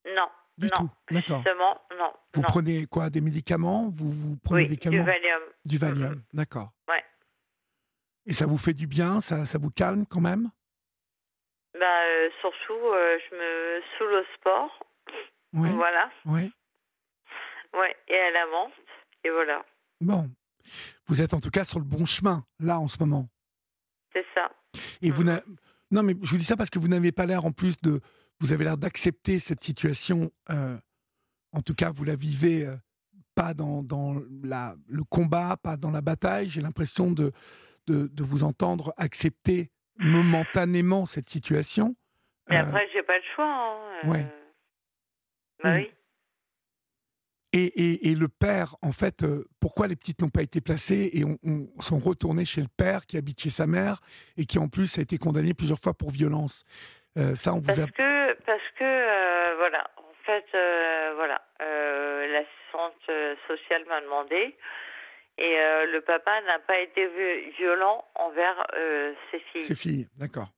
Non. 0.06 0.26
Du 0.56 0.68
non, 0.68 0.72
tout, 0.74 0.90
d'accord. 1.10 1.42
Justement, 1.42 1.78
non. 1.98 2.10
Vous 2.32 2.40
prenez 2.40 2.86
quoi 2.86 3.10
Des 3.10 3.20
médicaments? 3.20 3.90
Vous, 3.90 4.10
vous 4.10 4.36
prenez 4.42 4.62
oui, 4.62 4.68
des 4.68 4.76
du 4.76 5.02
Valium. 5.02 5.42
Du 5.66 5.76
Valium, 5.76 6.22
d'accord. 6.32 6.72
Ouais. 6.88 7.04
Et 8.24 8.32
ça 8.32 8.46
vous 8.46 8.56
fait 8.56 8.72
du 8.72 8.86
bien? 8.86 9.20
Ça, 9.20 9.44
ça 9.44 9.58
vous 9.58 9.70
calme 9.70 10.06
quand 10.06 10.22
même? 10.22 10.50
Bah, 11.78 11.84
euh, 11.84 12.30
Surtout, 12.40 12.72
euh, 12.72 13.18
je 13.28 13.36
me 13.36 13.82
saoule 13.98 14.14
au 14.14 14.24
sport. 14.38 14.86
Oui. 15.52 15.68
Voilà. 15.74 16.10
Oui. 16.24 16.50
Ouais, 17.74 17.94
et 18.08 18.16
à 18.16 18.30
la 18.30 18.46
menthe. 18.46 18.72
Et 19.24 19.28
voilà. 19.28 19.62
Bon. 20.00 20.30
Vous 21.04 21.20
êtes 21.20 21.34
en 21.34 21.40
tout 21.40 21.50
cas 21.50 21.64
sur 21.64 21.80
le 21.80 21.84
bon 21.84 22.06
chemin, 22.06 22.46
là, 22.58 22.80
en 22.80 22.88
ce 22.88 22.96
moment. 22.98 23.28
C'est 24.12 24.24
ça. 24.34 24.50
Et 25.00 25.10
vous 25.10 25.24
n'avez... 25.24 25.42
Non, 25.90 26.02
mais 26.02 26.14
je 26.22 26.30
vous 26.30 26.38
dis 26.38 26.44
ça 26.44 26.56
parce 26.56 26.70
que 26.70 26.78
vous 26.78 26.88
n'avez 26.88 27.12
pas 27.12 27.26
l'air 27.26 27.44
en 27.44 27.52
plus 27.52 27.76
de, 27.82 28.00
vous 28.40 28.52
avez 28.52 28.64
l'air 28.64 28.78
d'accepter 28.78 29.38
cette 29.38 29.62
situation. 29.62 30.30
Euh, 30.50 30.76
en 31.52 31.60
tout 31.60 31.74
cas, 31.74 31.90
vous 31.90 32.04
la 32.04 32.16
vivez 32.16 32.66
euh, 32.66 32.76
pas 33.34 33.54
dans, 33.54 33.82
dans 33.82 34.16
la, 34.42 34.74
le 34.88 35.04
combat, 35.04 35.56
pas 35.62 35.76
dans 35.76 35.90
la 35.90 36.00
bataille. 36.00 36.48
J'ai 36.48 36.62
l'impression 36.62 37.10
de, 37.10 37.32
de, 37.86 38.22
vous 38.22 38.42
entendre 38.44 38.94
accepter 38.96 39.70
momentanément 39.98 41.06
cette 41.06 41.28
situation. 41.28 41.94
Mais 42.48 42.56
euh, 42.56 42.62
après, 42.62 42.88
j'ai 42.92 43.02
pas 43.02 43.16
le 43.16 43.24
choix. 43.34 43.44
Hein, 43.44 44.08
ouais. 44.08 44.26
Bah 45.62 45.74
oui. 45.76 45.90
Et, 47.54 47.64
et, 47.64 48.10
et, 48.10 48.14
le 48.14 48.28
père, 48.28 48.76
en 48.80 48.92
fait, 48.92 49.24
pourquoi 49.60 49.86
les 49.86 49.94
petites 49.94 50.22
n'ont 50.22 50.30
pas 50.30 50.40
été 50.40 50.62
placées 50.62 51.10
et 51.12 51.22
on, 51.24 51.68
sont 51.80 51.98
retournées 51.98 52.46
chez 52.46 52.62
le 52.62 52.68
père 52.78 53.04
qui 53.04 53.18
habite 53.18 53.42
chez 53.42 53.50
sa 53.50 53.66
mère 53.66 54.00
et 54.38 54.46
qui 54.46 54.58
en 54.58 54.68
plus 54.68 54.98
a 54.98 55.02
été 55.02 55.18
condamné 55.18 55.52
plusieurs 55.52 55.78
fois 55.78 55.92
pour 55.92 56.10
violence 56.10 56.64
Ça, 57.34 57.52
on 57.52 57.58
vous 57.58 57.66
parce 57.66 57.78
a... 57.78 57.86
que 57.86 58.12
parce 58.46 58.68
que 58.78 58.84
euh, 58.84 59.54
voilà, 59.56 59.90
en 59.96 60.24
fait, 60.24 60.44
euh, 60.54 61.12
voilà, 61.16 61.40
euh, 61.60 62.26
l'assistante 62.28 63.38
sociale 63.46 63.84
m'a 63.88 64.00
demandé 64.00 64.56
et 65.38 65.56
le 65.86 66.00
papa 66.00 66.40
n'a 66.42 66.58
pas 66.58 66.78
été 66.78 67.08
violent 67.58 68.04
envers 68.16 68.66
ses 69.30 69.38
filles. 69.38 69.62
Ses 69.62 69.74
filles, 69.74 70.08
d'accord. 70.18 70.48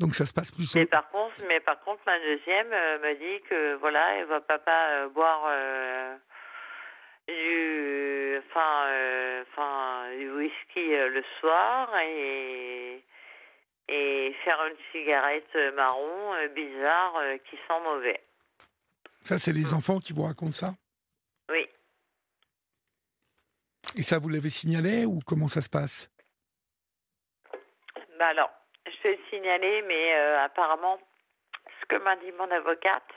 Donc 0.00 0.14
ça 0.14 0.26
se 0.26 0.32
passe 0.32 0.50
plus. 0.50 0.74
Mais 0.74 0.86
par 0.86 1.08
contre, 1.10 1.44
mais 1.48 1.60
par 1.60 1.78
contre, 1.80 2.02
ma 2.06 2.18
deuxième 2.18 2.68
me 2.68 3.14
dit 3.14 3.42
que 3.48 3.74
voilà, 3.74 4.16
elle 4.16 4.26
va 4.26 4.40
papa 4.40 5.08
boire 5.08 5.50
du, 7.28 8.38
enfin, 8.48 9.42
enfin, 9.42 10.10
du 10.16 10.30
whisky 10.30 10.88
le 10.88 11.22
soir 11.40 11.94
et 12.00 13.04
et 13.88 14.34
faire 14.44 14.64
une 14.66 14.76
cigarette 14.92 15.54
marron 15.74 16.34
euh, 16.34 16.48
bizarre 16.48 17.16
euh, 17.16 17.36
qui 17.38 17.56
sent 17.56 17.80
mauvais. 17.84 18.22
Ça, 19.22 19.38
c'est 19.38 19.52
les 19.52 19.74
enfants 19.74 19.98
qui 19.98 20.12
vous 20.12 20.22
racontent 20.22 20.52
ça? 20.52 20.74
Oui. 21.50 21.68
Et 23.96 24.02
ça, 24.02 24.18
vous 24.18 24.28
l'avez 24.28 24.50
signalé 24.50 25.04
ou 25.04 25.18
comment 25.26 25.48
ça 25.48 25.60
se 25.60 25.68
passe? 25.68 26.10
Bah 28.18 28.28
alors, 28.28 28.50
je 28.86 29.02
vais 29.02 29.16
le 29.16 29.22
signaler, 29.30 29.82
mais 29.86 30.14
euh, 30.14 30.44
apparemment, 30.44 30.98
ce 31.80 31.86
que 31.86 32.02
m'a 32.02 32.16
dit 32.16 32.32
mon 32.32 32.50
avocate, 32.50 33.08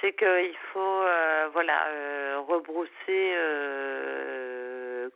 c'est 0.00 0.14
qu'il 0.14 0.56
faut 0.72 1.04
voilà 1.52 2.40
rebrousser 2.48 3.36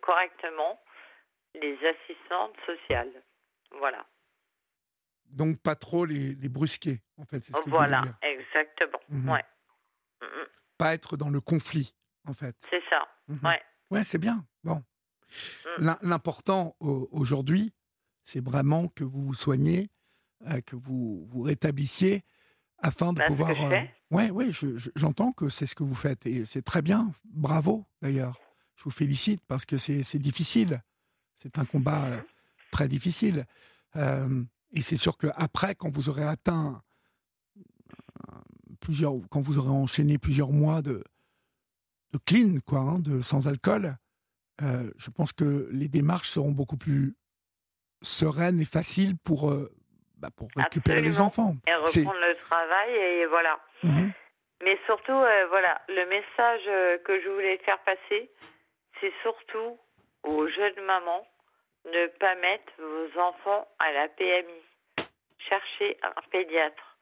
correctement 0.03 0.79
les 1.55 1.79
assistantes 1.87 2.57
sociales. 2.67 3.23
Voilà. 3.79 4.05
Donc 5.31 5.61
pas 5.63 5.75
trop 5.75 6.05
les, 6.05 6.35
les 6.35 6.49
brusquer, 6.49 7.01
en 7.17 7.25
fait. 7.25 7.41
Ce 7.41 7.53
voilà, 7.67 8.03
exactement. 8.23 9.01
Mhm. 9.09 9.31
Ouais. 9.31 9.45
Pas 10.79 10.95
être 10.95 11.17
dans 11.17 11.31
le 11.31 11.41
conflit, 11.41 11.95
en 12.27 12.35
fait. 12.35 12.57
C'est 12.71 12.83
ça. 12.91 13.07
Mhm. 13.29 13.41
Ouais. 13.45 13.63
Ouais, 13.91 14.05
c'est 14.05 14.19
bien. 14.19 14.45
Bon. 14.65 14.83
Mm. 15.79 15.95
L'important 16.03 16.77
aujourd'hui, 16.81 17.73
c'est 18.25 18.45
vraiment 18.45 18.89
que 18.89 19.05
vous 19.05 19.25
vous 19.25 19.35
soignez, 19.35 19.91
euh, 20.47 20.61
que 20.61 20.77
vous 20.77 21.27
vous 21.31 21.43
rétablissiez, 21.43 22.25
afin 22.79 23.13
de 23.13 23.19
bah, 23.19 23.27
pouvoir. 23.27 23.55
Que 23.55 23.63
euh, 23.63 23.85
ouais, 24.11 24.31
ouais, 24.31 24.51
j'entends 24.97 25.33
que 25.33 25.49
c'est 25.49 25.67
ce 25.67 25.75
que 25.75 25.85
vous 25.85 25.95
faites 25.95 26.27
et 26.27 26.45
c'est 26.45 26.63
très 26.63 26.83
bien. 26.83 27.13
Bravo, 27.25 27.85
d'ailleurs. 28.03 28.41
Je 28.77 28.85
vous 28.85 28.91
félicite 28.91 29.41
parce 29.47 29.65
que 29.65 29.79
c'est 29.79 30.19
difficile. 30.19 30.83
C'est 31.39 31.59
un 31.59 31.65
combat 31.65 32.07
euh, 32.07 32.21
très 32.73 32.89
difficile. 32.89 33.47
Et 34.73 34.83
c'est 34.83 34.97
sûr 34.97 35.17
qu'après, 35.17 35.77
quand 35.77 35.89
vous 35.89 36.09
aurez 36.09 36.25
atteint 36.25 36.83
plusieurs, 38.81 39.15
quand 39.31 39.41
vous 39.41 39.59
aurez 39.59 39.71
enchaîné 39.71 40.19
plusieurs 40.19 40.51
mois 40.51 40.83
de, 40.83 41.05
de 42.13 42.19
clean, 42.19 42.59
quoi, 42.67 42.81
hein, 42.81 42.99
de 42.99 43.23
sans 43.23 43.47
alcool, 43.47 43.97
euh, 44.63 44.91
je 44.97 45.11
pense 45.11 45.33
que 45.33 45.69
les 45.73 45.89
démarches 45.89 46.31
seront 46.31 46.53
beaucoup 46.53 46.77
plus 46.77 47.17
sereines 48.05 48.61
et 48.61 48.65
faciles 48.65 49.17
pour, 49.25 49.51
euh, 49.51 49.71
bah, 50.19 50.29
pour 50.37 50.49
récupérer 50.57 51.01
les 51.01 51.21
enfants. 51.21 51.55
Et 51.67 51.75
reprendre 51.75 52.21
le 52.21 52.37
travail 52.49 52.95
et 52.95 53.27
voilà. 53.27 53.59
Mhm. 53.83 54.13
Mais 54.63 54.79
surtout, 54.87 55.13
euh, 55.13 55.47
voilà, 55.49 55.81
le 55.89 56.07
message 56.07 57.03
que 57.05 57.21
je 57.21 57.29
voulais 57.29 57.59
faire 57.59 57.79
passer, 57.81 58.31
c'est 59.01 59.13
surtout 59.23 59.79
aux 60.23 60.49
jeunes 60.49 60.81
mamans 60.87 61.27
ne 61.87 62.07
pas 62.07 62.35
mettre 62.37 62.73
vos 62.79 63.21
enfants 63.21 63.69
à 63.79 63.93
la 63.93 64.09
PMI. 64.09 64.63
Cherchez 65.39 65.99
un 66.03 66.15
pédiatre. 66.31 66.97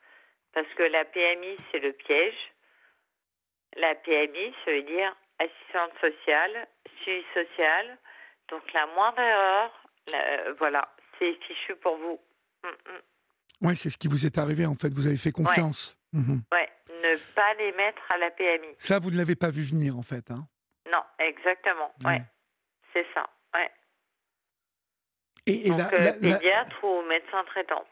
Parce 0.53 0.69
que 0.75 0.83
la 0.83 1.05
PMI, 1.05 1.57
c'est 1.71 1.79
le 1.79 1.93
piège. 1.93 2.53
La 3.77 3.95
PMI, 3.95 4.55
ça 4.65 4.73
veut 4.73 4.83
dire 4.83 5.15
assistante 5.39 5.93
sociale, 6.01 6.67
suivi 7.03 7.25
social. 7.33 7.99
Donc 8.51 8.71
la 8.73 8.87
moindre 8.87 9.21
erreur, 9.21 9.71
voilà, 10.59 10.89
c'est 11.19 11.35
fichu 11.47 11.77
pour 11.77 11.97
vous. 11.97 12.21
Mm, 12.65 12.69
mm. 12.69 13.03
Oui, 13.63 13.77
c'est 13.77 13.91
ce 13.91 13.97
qui 13.97 14.09
vous 14.09 14.27
est 14.27 14.39
arrivé 14.39 14.67
en 14.67 14.75
fait. 14.75 14.93
Vous 14.93 15.07
avez 15.07 15.17
fait 15.17 15.33
confiance. 15.33 15.97
Oui, 16.13 16.21
mhm. 16.21 16.43
ouais, 16.53 16.69
ne 16.89 17.17
pas 17.35 17.55
les 17.55 17.73
mettre 17.73 18.03
à 18.13 18.19
la 18.19 18.31
PMI. 18.31 18.75
Ça, 18.77 18.99
vous 18.99 19.11
ne 19.11 19.17
l'avez 19.17 19.37
pas 19.37 19.51
vu 19.51 19.63
venir 19.63 19.97
en 19.97 20.03
fait. 20.03 20.31
Hein 20.31 20.47
non, 20.93 21.03
exactement. 21.19 21.93
Ouais, 22.05 22.23
c'est 22.93 23.07
ça. 23.15 23.29
Ouais. 23.55 23.71
Et, 25.47 25.71
Donc, 25.71 25.81
euh, 25.93 26.13
pédiatre 26.13 26.85
ou 26.85 27.03
médecin 27.09 27.45
traitant. 27.47 27.85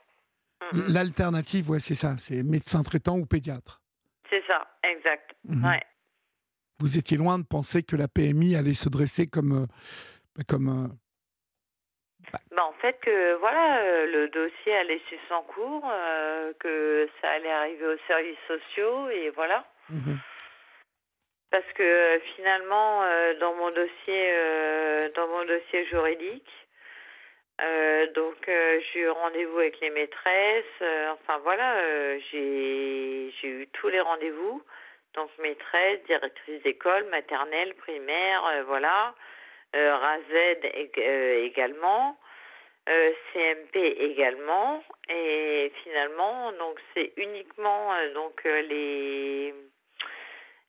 L'alternative, 0.88 1.70
ouais, 1.70 1.80
c'est 1.80 1.94
ça, 1.94 2.16
c'est 2.18 2.42
médecin 2.42 2.82
traitant 2.82 3.16
ou 3.16 3.24
pédiatre. 3.24 3.80
C'est 4.28 4.42
ça, 4.46 4.66
exact. 4.82 5.32
Mhm. 5.44 5.64
Ouais. 5.64 5.82
Vous 6.80 6.98
étiez 6.98 7.16
loin 7.16 7.38
de 7.38 7.44
penser 7.44 7.82
que 7.82 7.96
la 7.96 8.08
PMI 8.08 8.56
allait 8.56 8.74
se 8.74 8.88
dresser 8.88 9.26
comme. 9.26 9.64
Euh, 9.64 10.42
comme 10.46 10.68
euh, 10.68 10.88
bah. 12.32 12.64
En 12.64 12.72
fait, 12.74 12.98
que 13.00 13.34
voilà, 13.34 13.78
euh, 13.78 14.06
le 14.06 14.28
dossier 14.28 14.76
allait 14.76 15.00
suivre 15.06 15.22
son 15.28 15.42
cours, 15.42 15.92
que 16.58 17.08
ça 17.20 17.30
allait 17.30 17.50
arriver 17.50 17.86
aux 17.86 17.98
services 18.06 18.38
sociaux, 18.46 19.08
et 19.10 19.30
voilà. 19.30 19.64
Mhm. 19.88 20.18
Parce 21.50 21.72
que 21.74 22.20
finalement, 22.36 23.02
dans 23.40 23.54
mon 23.54 23.70
dossier, 23.70 24.34
dans 25.16 25.26
mon 25.26 25.44
dossier 25.44 25.84
juridique, 25.86 26.48
donc 28.14 28.36
j'ai 28.46 29.00
eu 29.00 29.08
rendez-vous 29.08 29.58
avec 29.58 29.80
les 29.80 29.90
maîtresses. 29.90 30.82
enfin 31.12 31.38
voilà, 31.42 31.74
j'ai 32.30 33.32
j'ai 33.40 33.48
eu 33.48 33.66
tous 33.72 33.88
les 33.88 34.00
rendez-vous 34.00 34.62
donc 35.14 35.30
maîtresse, 35.38 36.02
directrice 36.06 36.62
d'école, 36.62 37.04
maternelle, 37.06 37.74
primaire, 37.74 38.44
euh, 38.46 38.62
voilà, 38.64 39.14
euh, 39.74 39.96
RAZ 39.96 40.22
euh, 40.98 41.44
également, 41.44 42.18
euh, 42.88 43.12
CMP 43.32 43.76
également, 43.76 44.82
et 45.08 45.72
finalement, 45.82 46.52
donc 46.52 46.80
c'est 46.94 47.12
uniquement 47.16 47.92
donc 48.14 48.42
les 48.44 49.54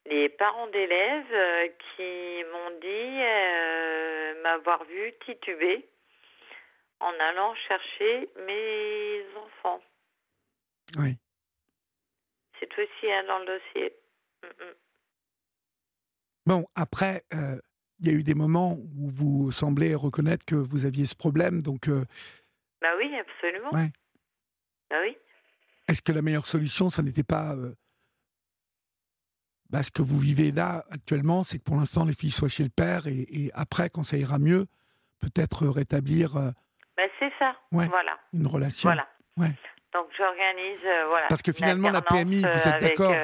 les 0.08 0.30
parents 0.30 0.68
d'élèves 0.68 1.72
qui 1.96 2.44
m'ont 2.52 2.72
dit 2.82 4.42
m'avoir 4.42 4.84
vu 4.86 5.14
tituber 5.26 5.88
en 7.00 7.14
allant 7.20 7.54
chercher 7.68 8.30
mes 8.48 9.24
enfants. 9.38 9.82
Oui. 10.98 11.18
C'est 12.60 12.72
aussi 12.78 13.12
hein, 13.12 13.24
dans 13.28 13.40
le 13.40 13.46
dossier. 13.46 13.96
Bon, 16.46 16.66
après, 16.76 17.24
euh, 17.34 17.60
il 18.02 18.08
y 18.08 18.10
a 18.10 18.14
eu 18.14 18.24
des 18.24 18.34
moments 18.34 18.74
où 18.74 19.10
vous 19.10 19.52
semblez 19.52 19.96
reconnaître 19.96 20.46
que 20.46 20.56
vous 20.56 20.86
aviez 20.86 21.06
ce 21.06 21.16
problème, 21.16 21.62
donc. 21.62 21.88
Euh, 21.88 22.04
bah 22.82 22.90
oui, 22.98 23.12
absolument. 23.18 23.72
Ouais. 23.72 23.92
Bah 24.90 24.98
oui. 25.04 25.16
Est-ce 25.88 26.02
que 26.02 26.12
la 26.12 26.22
meilleure 26.22 26.48
solution, 26.48 26.90
ça 26.90 27.04
n'était 27.04 27.24
pas 27.24 27.56
euh, 27.56 27.74
bah, 29.70 29.84
ce 29.84 29.92
que 29.92 30.02
vous 30.02 30.20
vivez 30.20 30.52
là 30.52 30.84
actuellement, 30.90 31.44
c'est 31.44 31.60
que 31.60 31.64
pour 31.64 31.76
l'instant 31.76 32.06
les 32.06 32.14
filles 32.14 32.32
soient 32.32 32.50
chez 32.50 32.64
le 32.64 32.70
père 32.70 33.08
et, 33.08 33.52
après, 33.54 33.90
quand 33.90 34.04
ça 34.04 34.18
ira 34.18 34.40
mieux, 34.40 34.68
peut-être 35.20 35.68
rétablir. 35.68 36.34
Bah, 36.36 37.04
c'est 37.20 37.32
ça. 37.40 37.56
voilà. 37.72 38.20
Une 38.34 38.48
relation. 38.48 38.90
Voilà. 38.90 39.08
Ouais. 39.38 39.52
Donc 39.94 40.08
j'organise, 40.18 40.80
voilà. 41.08 41.28
Parce 41.30 41.42
que 41.42 41.52
finalement, 41.52 41.90
la 41.90 42.02
PMI, 42.02 42.42
vous 42.42 42.70
êtes 42.70 42.82
d'accord 42.82 43.16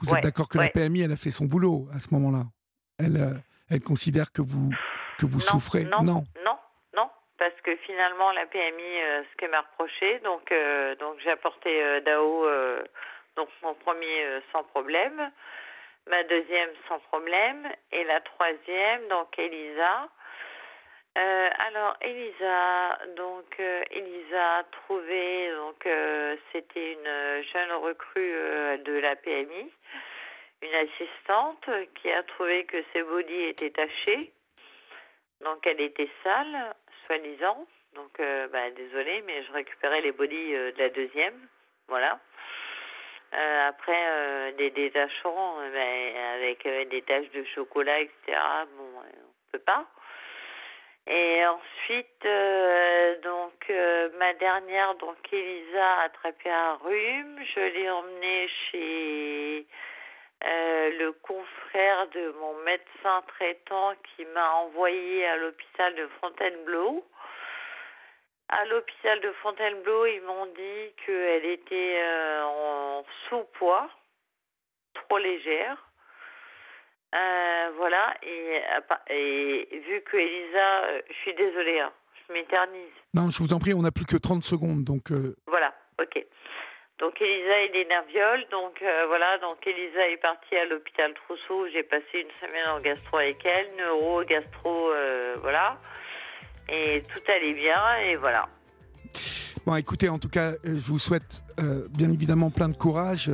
vous 0.00 0.14
êtes 0.14 0.22
d'accord 0.22 0.48
que 0.48 0.58
la 0.58 0.68
PMI, 0.68 1.02
elle 1.02 1.12
a 1.12 1.16
fait 1.16 1.30
son 1.30 1.46
boulot 1.46 1.88
à 1.92 2.00
ce 2.00 2.12
moment-là 2.12 2.44
elle, 2.98 3.16
euh, 3.16 3.34
elle 3.70 3.80
considère 3.80 4.32
que 4.32 4.42
vous, 4.42 4.70
que 5.18 5.26
vous 5.26 5.40
souffrez. 5.40 5.84
non, 5.84 6.02
non, 6.02 6.24
non, 6.94 7.10
parce 7.38 7.54
que 7.62 7.76
finalement, 7.76 8.32
la 8.32 8.46
PMI, 8.46 9.02
euh, 9.02 9.22
ce 9.30 9.36
qu'elle 9.36 9.50
m'a 9.50 9.60
reproché, 9.60 10.18
donc, 10.20 10.50
euh, 10.52 10.94
donc 10.96 11.16
j'ai 11.22 11.30
apporté 11.30 12.00
DAO, 12.02 12.46
donc 13.36 13.48
mon 13.62 13.74
premier 13.74 14.40
sans 14.52 14.62
problème, 14.64 15.30
ma 16.08 16.22
deuxième 16.24 16.70
sans 16.88 16.98
problème, 17.10 17.68
et 17.92 18.04
la 18.04 18.20
troisième, 18.20 19.08
donc 19.08 19.38
Elisa. 19.38 20.08
alors 21.14 21.96
Elisa, 22.00 22.98
donc 23.16 23.58
Elisa 23.90 24.58
a 24.58 24.64
trouvé, 24.64 25.50
donc 25.56 25.88
c'était 26.52 26.92
une 26.92 27.44
jeune 27.52 27.72
recrue 27.72 28.32
de 28.84 28.98
la 29.00 29.16
PMI 29.16 29.70
une 30.62 30.74
assistante 30.74 31.68
qui 31.96 32.10
a 32.10 32.22
trouvé 32.22 32.64
que 32.64 32.82
ses 32.92 33.02
bodys 33.02 33.44
étaient 33.44 33.70
tachés. 33.70 34.32
Donc 35.42 35.66
elle 35.66 35.80
était 35.80 36.08
sale, 36.22 36.74
soi-disant. 37.04 37.66
Donc 37.94 38.20
euh, 38.20 38.48
bah, 38.48 38.70
désolée, 38.70 39.22
mais 39.26 39.42
je 39.44 39.52
récupérais 39.52 40.00
les 40.00 40.12
bodys 40.12 40.54
euh, 40.54 40.72
de 40.72 40.78
la 40.78 40.88
deuxième. 40.90 41.48
Voilà. 41.88 42.18
Euh, 43.34 43.68
après 43.68 44.52
des 44.52 44.70
détachants 44.70 45.56
ben, 45.72 46.16
avec 46.36 46.66
des 46.88 47.02
taches 47.02 47.30
de 47.30 47.44
chocolat, 47.54 48.00
etc. 48.00 48.38
Bon, 48.76 48.84
on 49.00 49.52
peut 49.52 49.58
pas. 49.58 49.84
Et 51.08 51.44
ensuite, 51.46 52.26
donc 53.22 53.72
ma 54.18 54.32
dernière, 54.34 54.94
donc 54.96 55.16
Elisa 55.32 55.94
a 55.98 56.02
attrapé 56.04 56.50
un 56.50 56.74
rhume. 56.76 57.40
Je 57.54 57.60
l'ai 57.60 57.90
emmenée 57.90 58.48
chez 58.70 59.66
euh, 60.46 60.90
le 60.98 61.12
confrère 61.12 62.08
de 62.14 62.32
mon 62.38 62.54
médecin 62.64 63.22
traitant 63.26 63.94
qui 64.04 64.24
m'a 64.26 64.50
envoyé 64.52 65.26
à 65.26 65.36
l'hôpital 65.36 65.94
de 65.96 66.06
Fontainebleau. 66.20 67.04
À 68.48 68.64
l'hôpital 68.66 69.20
de 69.20 69.32
Fontainebleau, 69.42 70.06
ils 70.06 70.22
m'ont 70.22 70.46
dit 70.46 70.94
qu'elle 71.04 71.44
était 71.46 72.00
euh, 72.00 72.44
en 72.44 73.04
sous-poids, 73.28 73.88
trop 74.94 75.18
légère. 75.18 75.90
Euh, 77.14 77.70
voilà, 77.76 78.14
et, 78.22 78.62
et, 79.08 79.78
vu 79.80 80.00
que 80.02 80.16
Elisa, 80.16 81.02
je 81.08 81.14
suis 81.22 81.34
désolée, 81.34 81.80
hein, 81.80 81.92
je 82.28 82.32
m'éternise. 82.32 82.92
Non, 83.14 83.30
je 83.30 83.42
vous 83.42 83.52
en 83.52 83.58
prie, 83.58 83.74
on 83.74 83.82
n'a 83.82 83.90
plus 83.90 84.06
que 84.06 84.16
30 84.16 84.44
secondes, 84.44 84.84
donc... 84.84 85.10
Voilà, 85.46 85.74
ok. 86.00 86.24
Donc 86.98 87.20
Elisa 87.20 87.60
est 87.64 87.72
des 87.72 87.84
nervioles, 87.84 88.46
donc 88.50 88.80
euh, 88.80 89.04
voilà, 89.08 89.36
donc 89.42 89.58
Elisa 89.66 90.08
est 90.08 90.16
partie 90.16 90.56
à 90.56 90.64
l'hôpital 90.64 91.12
Trousseau, 91.12 91.66
j'ai 91.70 91.82
passé 91.82 92.24
une 92.24 92.32
semaine 92.40 92.66
en 92.74 92.80
gastro 92.80 93.18
avec 93.18 93.44
elle, 93.44 93.66
neuro, 93.76 94.24
gastro, 94.24 94.92
euh, 94.92 95.36
voilà, 95.42 95.78
et 96.70 97.02
tout 97.12 97.20
allait 97.30 97.52
bien, 97.52 97.76
et 98.02 98.16
voilà. 98.16 98.48
Bon, 99.66 99.76
écoutez, 99.76 100.08
en 100.08 100.18
tout 100.18 100.30
cas, 100.30 100.52
euh, 100.52 100.56
je 100.64 100.90
vous 100.90 100.98
souhaite 100.98 101.42
bien 101.90 102.10
évidemment 102.10 102.50
plein 102.50 102.68
de 102.68 102.76
courage, 102.76 103.30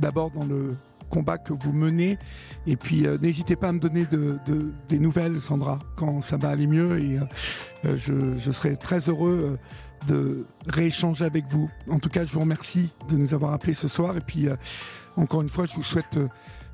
d'abord 0.00 0.30
dans 0.30 0.44
le 0.44 0.70
combat 1.10 1.38
que 1.38 1.52
vous 1.52 1.72
menez, 1.72 2.18
et 2.66 2.76
puis 2.76 3.02
n'hésitez 3.20 3.54
pas 3.54 3.68
à 3.68 3.72
me 3.72 3.78
donner 3.78 4.04
de, 4.04 4.38
des 4.88 4.98
nouvelles, 4.98 5.40
Sandra, 5.40 5.78
quand 5.96 6.20
ça 6.20 6.36
va 6.36 6.48
aller 6.48 6.66
mieux, 6.66 6.98
et 6.98 7.18
je, 7.84 8.50
serai 8.50 8.76
très 8.76 9.08
heureux 9.08 9.58
de 10.06 10.44
rééchanger 10.66 11.24
avec 11.24 11.44
vous. 11.46 11.70
En 11.90 11.98
tout 11.98 12.08
cas, 12.08 12.24
je 12.24 12.32
vous 12.32 12.40
remercie 12.40 12.90
de 13.08 13.16
nous 13.16 13.34
avoir 13.34 13.52
appelés 13.52 13.74
ce 13.74 13.88
soir. 13.88 14.16
Et 14.16 14.20
puis, 14.20 14.48
euh, 14.48 14.56
encore 15.16 15.42
une 15.42 15.48
fois, 15.48 15.64
je 15.64 15.74
vous 15.74 15.82
souhaite 15.82 16.16
euh, 16.16 16.28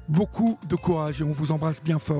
beaucoup 0.08 0.58
de 0.68 0.76
courage 0.76 1.20
et 1.20 1.24
on 1.24 1.32
vous 1.32 1.52
embrasse 1.52 1.82
bien 1.82 1.98
fort. 1.98 2.16